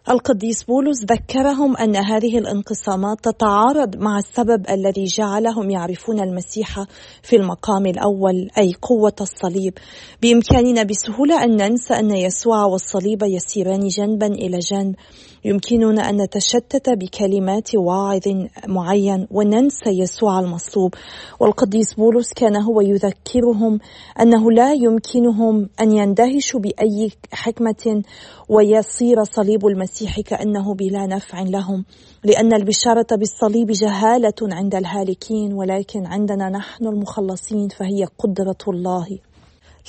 القديس 0.09 0.63
بولس 0.63 1.03
ذكرهم 1.03 1.77
أن 1.77 1.95
هذه 1.95 2.37
الانقسامات 2.37 3.17
تتعارض 3.23 3.95
مع 3.95 4.17
السبب 4.17 4.69
الذي 4.69 5.03
جعلهم 5.03 5.69
يعرفون 5.69 6.19
المسيح 6.19 6.83
في 7.23 7.35
المقام 7.35 7.85
الأول 7.85 8.49
أي 8.57 8.73
قوة 8.81 9.15
الصليب. 9.21 9.73
بإمكاننا 10.21 10.83
بسهولة 10.83 11.43
أن 11.43 11.55
ننسى 11.55 11.93
أن 11.93 12.11
يسوع 12.11 12.65
والصليب 12.65 13.23
يسيران 13.23 13.87
جنبا 13.87 14.27
إلى 14.27 14.59
جنب. 14.59 14.95
يمكننا 15.45 16.09
أن 16.09 16.21
نتشتت 16.21 16.89
بكلمات 16.89 17.75
واعظ 17.75 18.27
معين 18.67 19.27
وننسى 19.31 19.89
يسوع 19.89 20.39
المصلوب. 20.39 20.93
والقديس 21.39 21.93
بولس 21.93 22.33
كان 22.33 22.55
هو 22.55 22.81
يذكرهم 22.81 23.79
أنه 24.21 24.51
لا 24.51 24.73
يمكنهم 24.73 25.69
أن 25.81 25.91
يندهشوا 25.91 26.59
بأي 26.59 27.11
حكمة 27.31 28.03
ويصير 28.49 29.23
صليب 29.23 29.67
المسيح 29.67 30.19
كأنه 30.19 30.73
بلا 30.73 31.05
نفع 31.05 31.41
لهم 31.41 31.85
لأن 32.23 32.53
البشارة 32.53 33.07
بالصليب 33.11 33.67
جهالة 33.71 34.33
عند 34.41 34.75
الهالكين 34.75 35.53
ولكن 35.53 36.05
عندنا 36.05 36.49
نحن 36.49 36.87
المخلصين 36.87 37.67
فهي 37.67 38.05
قدرة 38.19 38.57
الله. 38.67 39.19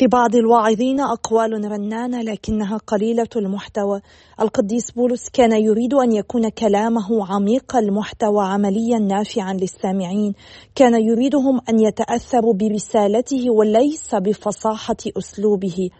لبعض 0.02 0.34
الواعظين 0.36 1.00
أقوال 1.00 1.70
رنانة 1.70 2.22
لكنها 2.22 2.76
قليلة 2.76 3.28
المحتوى. 3.36 4.00
القديس 4.40 4.90
بولس 4.90 5.28
كان 5.32 5.52
يريد 5.52 5.94
أن 5.94 6.12
يكون 6.12 6.48
كلامه 6.48 7.26
عميق 7.34 7.76
المحتوى 7.76 8.46
عمليا 8.46 8.98
نافعا 8.98 9.52
للسامعين. 9.52 10.34
كان 10.74 10.94
يريدهم 10.94 11.60
أن 11.68 11.80
يتأثروا 11.80 12.54
برسالته 12.54 13.50
وليس 13.50 14.14
بفصاحة 14.14 14.96
أسلوبه. 15.18 15.90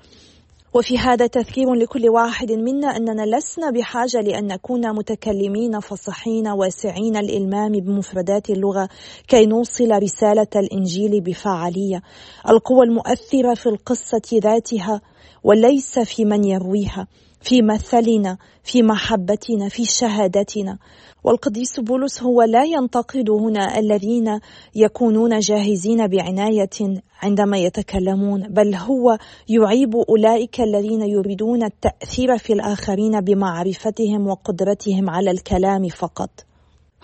وفي 0.74 0.98
هذا 0.98 1.26
تذكير 1.26 1.74
لكل 1.74 2.09
واحد 2.09 2.52
منا 2.52 2.96
أننا 2.96 3.37
لسنا 3.37 3.70
بحاجة 3.70 4.20
لأن 4.20 4.46
نكون 4.46 4.94
متكلمين 4.94 5.81
فصحين 5.81 6.48
واسعين 6.48 7.16
الإلمام 7.16 7.72
بمفردات 7.72 8.50
اللغة 8.50 8.88
كي 9.28 9.46
نوصل 9.46 10.02
رسالة 10.02 10.46
الإنجيل 10.57 11.20
بفعاليه 11.20 12.02
القوه 12.48 12.85
المؤثرة 12.85 13.54
في 13.54 13.66
القصة 13.66 14.22
ذاتها 14.35 15.00
وليس 15.44 15.98
في 15.98 16.24
من 16.24 16.44
يرويها. 16.44 17.07
في 17.40 17.62
مثلنا 17.62 18.38
في 18.62 18.83
محبتنا 18.83 19.68
في 19.68 19.85
شهادتنا. 19.85 20.79
والقديس 21.24 21.81
بولس 21.81 22.22
هو 22.22 22.42
لا 22.42 22.64
ينتقد 22.64 23.31
هنا 23.31 23.79
الذين 23.79 24.40
يكونون 24.74 25.38
جاهزين 25.38 26.07
بعناية 26.07 27.01
عندما 27.22 27.59
يتكلمون 27.59 28.48
بل 28.48 28.74
هو 28.74 29.18
يعيب 29.48 29.96
أولئك 29.96 30.61
الذين 30.61 31.03
يريدون 31.03 31.62
التأثير 31.62 32.38
في 32.38 32.53
الآخرين 32.53 33.20
بمعرفتهم 33.20 34.27
وقدرتهم 34.27 35.11
على 35.11 35.31
الكلام 35.31 35.88
فقط. 35.88 36.47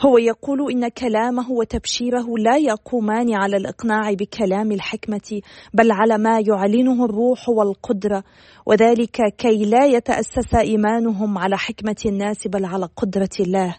هو 0.00 0.18
يقول 0.18 0.72
إن 0.72 0.88
كلامه 0.88 1.52
وتبشيره 1.52 2.26
لا 2.38 2.56
يقومان 2.56 3.34
على 3.34 3.56
الإقناع 3.56 4.12
بكلام 4.12 4.72
الحكمة 4.72 5.40
بل 5.74 5.92
على 5.92 6.18
ما 6.18 6.40
يعلنه 6.40 7.04
الروح 7.04 7.48
والقدرة. 7.48 8.24
وذلك 8.66 9.34
كي 9.38 9.64
لا 9.64 9.84
يتأسس 9.86 10.54
إيمانهم 10.54 11.38
على 11.38 11.58
حكمة 11.58 11.96
الناس 12.06 12.48
بل 12.48 12.64
على 12.64 12.88
قدرة 12.96 13.28
الله. 13.40 13.76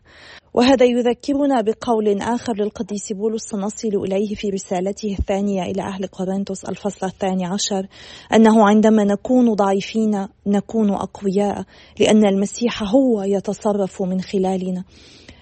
وهذا 0.54 0.86
يذكرنا 0.86 1.62
بقول 1.62 2.22
آخر 2.22 2.54
للقديس 2.54 3.14
بولس 3.14 3.44
سنصل 3.44 3.88
إليه 3.88 4.36
في 4.36 4.50
رسالته 4.50 5.16
الثانية 5.20 5.64
إلى 5.64 5.82
أهل 5.82 6.08
قرنطس 6.08 6.66
الفصل 6.66 7.08
الثاني 7.08 7.46
عشر 7.46 7.88
أنه 8.34 8.68
عندما 8.68 9.04
نكون 9.04 9.54
ضعيفين 9.54 10.28
نكون 10.48 10.90
أقوياء 10.90 11.64
لأن 12.00 12.26
المسيح 12.26 12.84
هو 12.84 13.24
يتصرف 13.24 14.02
من 14.02 14.22
خلالنا. 14.22 14.84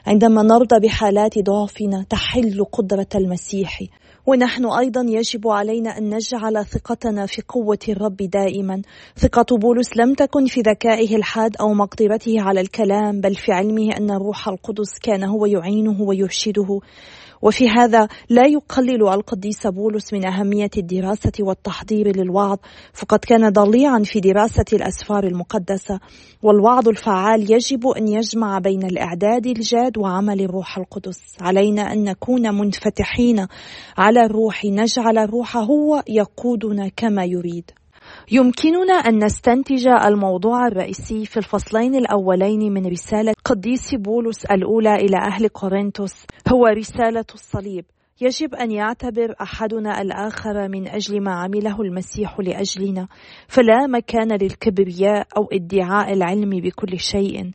عندما 0.06 0.44
نرضى 0.44 0.80
بحالات 0.88 1.40
ضعفنا 1.40 2.06
تحل 2.10 2.66
قدرة 2.72 3.08
المسيح. 3.16 3.84
ونحن 4.26 4.66
أيضا 4.66 5.02
يجب 5.10 5.48
علينا 5.48 5.98
أن 5.98 6.16
نجعل 6.16 6.66
ثقتنا 6.66 7.26
في 7.26 7.42
قوة 7.48 7.80
الرب 7.90 8.18
دائما. 8.18 8.82
ثقة 9.18 9.58
بولس 9.58 9.98
لم 9.98 10.14
تكن 10.14 10.46
في 10.46 10.62
ذكائه 10.62 11.16
الحاد 11.16 11.56
أو 11.62 11.74
مقدرته 11.74 12.42
على 12.42 12.62
الكلام 12.62 13.22
بل 13.22 13.36
في 13.36 13.52
علمه 13.52 13.98
أن 13.98 14.12
الروح 14.12 14.48
القدس 14.48 15.00
كان 15.04 15.24
هو 15.24 15.46
يعينه 15.46 16.02
ويرشده. 16.02 16.80
وفي 17.44 17.70
هذا 17.70 18.08
لا 18.30 18.48
يقلل 18.48 19.08
القديس 19.08 19.68
بولس 19.68 20.14
من 20.14 20.26
أهمية 20.26 20.70
الدراسة 20.78 21.32
والتحضير 21.40 22.18
للوعظ 22.18 22.58
فقد 22.94 23.20
كان 23.20 23.50
ضليعا 23.50 24.00
في 24.00 24.20
دراسة 24.20 24.66
الأسفار 24.74 25.24
المقدسة 25.24 26.00
والوعظ 26.44 26.88
الفعال 26.88 27.52
يجب 27.52 27.88
أن 27.88 28.08
يجمع 28.08 28.60
بين 28.60 28.84
الإعداد 28.84 29.46
الجاد 29.48 29.98
وعمل 29.98 30.42
الروح 30.42 30.78
القدس. 30.78 31.20
علينا 31.42 31.94
أن 31.94 32.04
نكون 32.04 32.56
منفتحين 32.56 33.48
على 33.98 34.26
الروح 34.26 34.66
نجعل 34.66 35.18
الروح 35.18 35.58
هو 35.58 36.04
يقودنا 36.08 36.90
كما 36.98 37.26
يريد. 37.26 37.72
يمكننا 38.32 38.94
أن 38.94 39.24
نستنتج 39.24 39.88
الموضوع 39.88 40.68
الرئيسي 40.68 41.26
في 41.26 41.38
الفصلين 41.38 41.96
الأولين 41.96 42.74
من 42.74 42.86
رسالة 42.86 43.34
قديس 43.46 43.96
بولس 43.96 44.46
الأولى 44.46 44.96
إلى 44.96 45.18
أهل 45.18 45.48
كورنثوس 45.48 46.26
هو 46.54 46.66
رسالة 46.66 47.26
الصليب. 47.34 47.86
يجب 48.22 48.56
أن 48.56 48.72
يعتبر 48.72 49.36
أحدنا 49.42 50.02
الآخر 50.02 50.68
من 50.68 50.88
أجل 50.88 51.24
ما 51.24 51.32
عمله 51.32 51.82
المسيح 51.82 52.40
لأجلنا 52.40 53.08
فلا 53.48 53.88
مكان 53.88 54.32
للكبرياء 54.42 55.28
أو 55.38 55.50
ادعاء 55.54 56.14
العلم 56.14 56.50
بكل 56.50 57.00
شيء. 57.00 57.52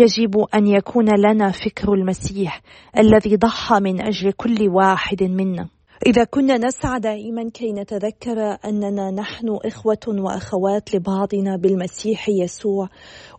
يجب 0.00 0.46
أن 0.54 0.66
يكون 0.66 1.08
لنا 1.08 1.50
فكر 1.50 1.94
المسيح 1.94 2.62
الذي 2.98 3.36
ضحى 3.36 3.80
من 3.80 4.00
أجل 4.00 4.32
كل 4.32 4.68
واحد 4.68 5.22
منا. 5.22 5.68
إذا 6.06 6.24
كنا 6.24 6.58
نسعى 6.58 7.00
دائما 7.00 7.50
كي 7.50 7.72
نتذكر 7.72 8.58
أننا 8.64 9.10
نحن 9.10 9.58
إخوة 9.64 10.06
وأخوات 10.08 10.94
لبعضنا 10.94 11.56
بالمسيح 11.56 12.28
يسوع 12.28 12.88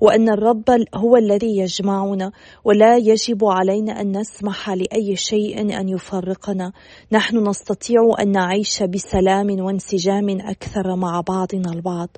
وأن 0.02 0.30
الرب 0.30 0.64
هو 0.96 1.18
الذي 1.18 1.58
يجمعنا 1.58 2.32
ولا 2.66 2.98
يجب 2.98 3.46
علينا 3.46 4.02
أن 4.02 4.18
نسمح 4.18 4.70
لأي 4.70 5.16
شيء 5.16 5.62
أن 5.62 5.90
يفرقنا. 5.90 6.74
نحن 7.12 7.50
نستطيع 7.50 8.02
أن 8.20 8.32
نعيش 8.32 8.84
بسلام 8.84 9.60
وانسجام 9.60 10.30
أكثر 10.30 10.96
مع 10.96 11.22
بعضنا 11.22 11.72
البعض. 11.74 12.10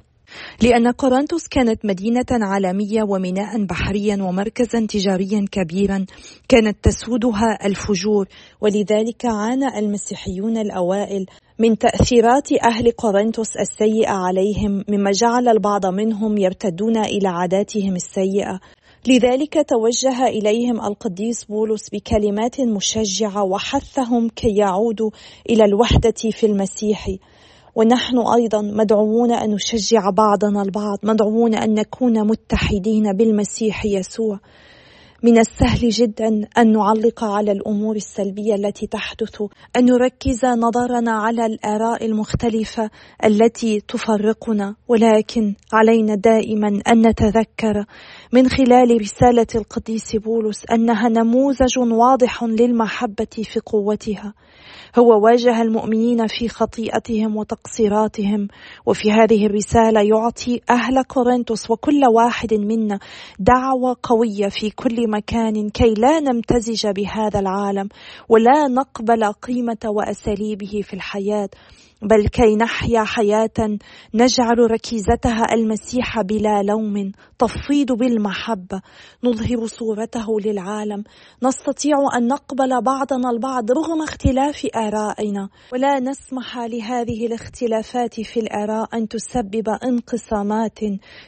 لأن 0.61 0.87
قرنطس 0.87 1.47
كانت 1.47 1.85
مدينة 1.85 2.25
عالمية 2.31 3.03
وميناء 3.03 3.65
بحريا 3.65 4.23
ومركزا 4.23 4.85
تجاريا 4.89 5.45
كبيرا 5.51 6.05
كانت 6.49 6.77
تسودها 6.83 7.65
الفجور. 7.65 8.27
ولذلك 8.61 9.25
عانى 9.25 9.79
المسيحيون 9.79 10.57
الأوائل 10.57 11.25
من 11.59 11.77
تأثيرات 11.77 12.51
أهل 12.51 12.91
قرنطس 12.91 13.57
السيئة 13.57 14.11
عليهم 14.11 14.83
مما 14.89 15.11
جعل 15.11 15.47
البعض 15.47 15.85
منهم 15.85 16.37
يرتدون 16.37 16.97
إلى 16.97 17.27
عاداتهم 17.27 17.95
السيئة. 17.95 18.59
لذلك 19.07 19.65
توجه 19.69 20.27
إليهم 20.27 20.81
القديس 20.81 21.43
بولس 21.43 21.89
بكلمات 21.89 22.61
مشجعة 22.61 23.43
وحثهم 23.43 24.29
كي 24.29 24.55
يعودوا 24.55 25.09
إلى 25.49 25.65
الوحدة 25.65 26.31
في 26.31 26.45
المسيح. 26.45 27.07
ونحن 27.75 28.17
أيضا 28.17 28.61
مدعوون 28.61 29.31
أن 29.31 29.51
نشجع 29.51 30.09
بعضنا 30.09 30.61
البعض 30.61 30.99
مدعوون 31.03 31.55
أن 31.55 31.73
نكون 31.73 32.27
متحدين 32.27 33.13
بالمسيح 33.13 33.85
يسوع. 33.85 34.39
من 35.23 35.37
السهل 35.37 35.89
جدا 35.89 36.27
أن 36.57 36.71
نعلق 36.71 37.23
على 37.23 37.51
الأمور 37.51 37.95
السلبية 37.95 38.55
التي 38.55 38.87
تحدث 38.87 39.41
أن 39.77 39.85
نركز 39.85 40.45
نظرنا 40.45 41.11
على 41.11 41.45
الآراء 41.45 42.05
المختلفة 42.05 42.89
التي 43.25 43.79
تفرقنا. 43.79 44.75
ولكن 44.87 45.53
علينا 45.73 46.15
دائما 46.15 46.81
أن 46.87 47.07
نتذكر 47.07 47.85
من 48.33 48.49
خلال 48.49 49.01
رسالة 49.01 49.47
القديس 49.55 50.15
بولس 50.15 50.65
أنها 50.71 51.09
نموذج 51.09 51.79
واضح 51.79 52.43
للمحبة 52.43 53.43
في 53.43 53.59
قوتها. 53.59 54.33
هو 54.99 55.23
واجه 55.23 55.61
المؤمنين 55.61 56.27
في 56.27 56.49
خطيئتهم 56.49 57.37
وتقصيراتهم. 57.37 58.47
وفي 58.85 59.11
هذه 59.11 59.45
الرسالة 59.45 60.01
يعطي 60.01 60.61
أهل 60.69 61.03
كورنثوس 61.03 61.71
وكل 61.71 62.01
واحد 62.15 62.53
منا 62.53 62.99
دعوة 63.39 63.95
قوية 64.03 64.49
في 64.49 64.69
كل 64.69 65.09
مكان 65.09 65.69
كي 65.69 65.93
لا 65.93 66.19
نمتزج 66.19 66.87
بهذا 66.87 67.39
العالم 67.39 67.89
ولا 68.29 68.67
نقبل 68.67 69.23
قيمة 69.23 69.77
وأساليبه 69.85 70.81
في 70.83 70.93
الحياة. 70.93 71.49
بل 72.03 72.27
كي 72.27 72.55
نحيا 72.55 73.03
حياة 73.03 73.77
نجعل 74.13 74.71
ركيزتها 74.71 75.53
المسيح 75.53 76.21
بلا 76.21 76.63
لوم 76.63 77.11
تفيض 77.39 77.91
بالمحبة 77.91 78.81
نظهر 79.23 79.67
صورته 79.67 80.39
للعالم. 80.39 81.03
نستطيع 81.43 81.95
أن 82.17 82.27
نقبل 82.27 82.81
بعضنا 82.81 83.29
البعض 83.29 83.71
رغم 83.71 84.01
اختلاف 84.01 84.67
آرائنا. 84.75 85.49
ولا 85.73 85.99
نسمح 85.99 86.57
لهذه 86.57 87.25
الاختلافات 87.25 88.21
في 88.21 88.39
الآراء 88.39 88.97
أن 88.97 89.07
تسبب 89.07 89.69
انقسامات 89.69 90.79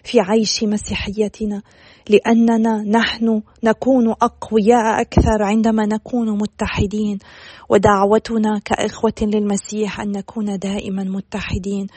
في 0.04 0.20
عيش 0.20 0.64
مسيحيتنا. 0.64 1.62
لأننا 2.10 2.84
نحن 2.84 3.42
نكون 3.64 4.10
أقوياء 4.10 5.02
أكثر 5.02 5.44
عندما 5.44 5.86
نكون 5.86 6.38
متحدين. 6.38 7.20
ودعوتنا 7.70 8.60
كإخوة 8.66 9.14
للمسيح 9.22 10.02
أن 10.02 10.12
نكون 10.12 10.60
دائما 10.60 11.04
متحدين. 11.04 11.88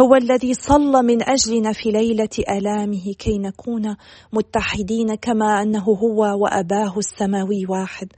هو 0.00 0.14
الذي 0.14 0.54
صلى 0.54 1.02
من 1.02 1.22
أجلنا 1.22 1.72
في 1.72 1.90
ليلة 1.90 2.28
آلامه 2.50 3.12
كي 3.18 3.38
نكون 3.38 3.96
متحدين 4.32 5.14
كما 5.14 5.62
أنه 5.62 5.84
هو 5.84 6.42
وأباه 6.42 6.98
السماوي 6.98 7.66
واحد. 7.68 8.08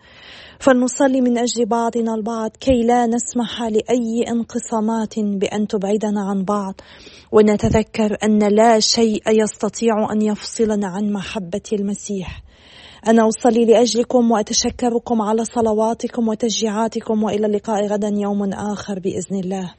فلنصلي 0.60 1.20
من 1.20 1.38
أجل 1.38 1.66
بعضنا 1.66 2.14
البعض 2.14 2.50
كي 2.50 2.82
لا 2.82 3.06
نسمح 3.06 3.62
لأي 3.62 4.24
انقسامات 4.28 5.18
بأن 5.18 5.66
تبعدنا 5.66 6.20
عن 6.30 6.44
بعض. 6.44 6.80
ونتذكر 7.32 8.16
أن 8.24 8.38
لا 8.38 8.80
شيء 8.80 9.22
يستطيع 9.28 10.12
أن 10.12 10.22
يفصلنا 10.22 10.86
عن 10.86 11.12
محبة 11.12 11.62
المسيح. 11.72 12.42
أنا 13.08 13.28
أصلي 13.28 13.64
لأجلكم 13.64 14.30
وأتشكركم 14.30 15.22
على 15.22 15.44
صلواتكم 15.44 16.28
وتشجيعاتكم 16.28 17.22
وإلى 17.22 17.46
اللقاء 17.46 17.86
غدا 17.86 18.08
يوم 18.08 18.52
آخر 18.52 18.98
بإذن 18.98 19.40
الله. 19.40 19.74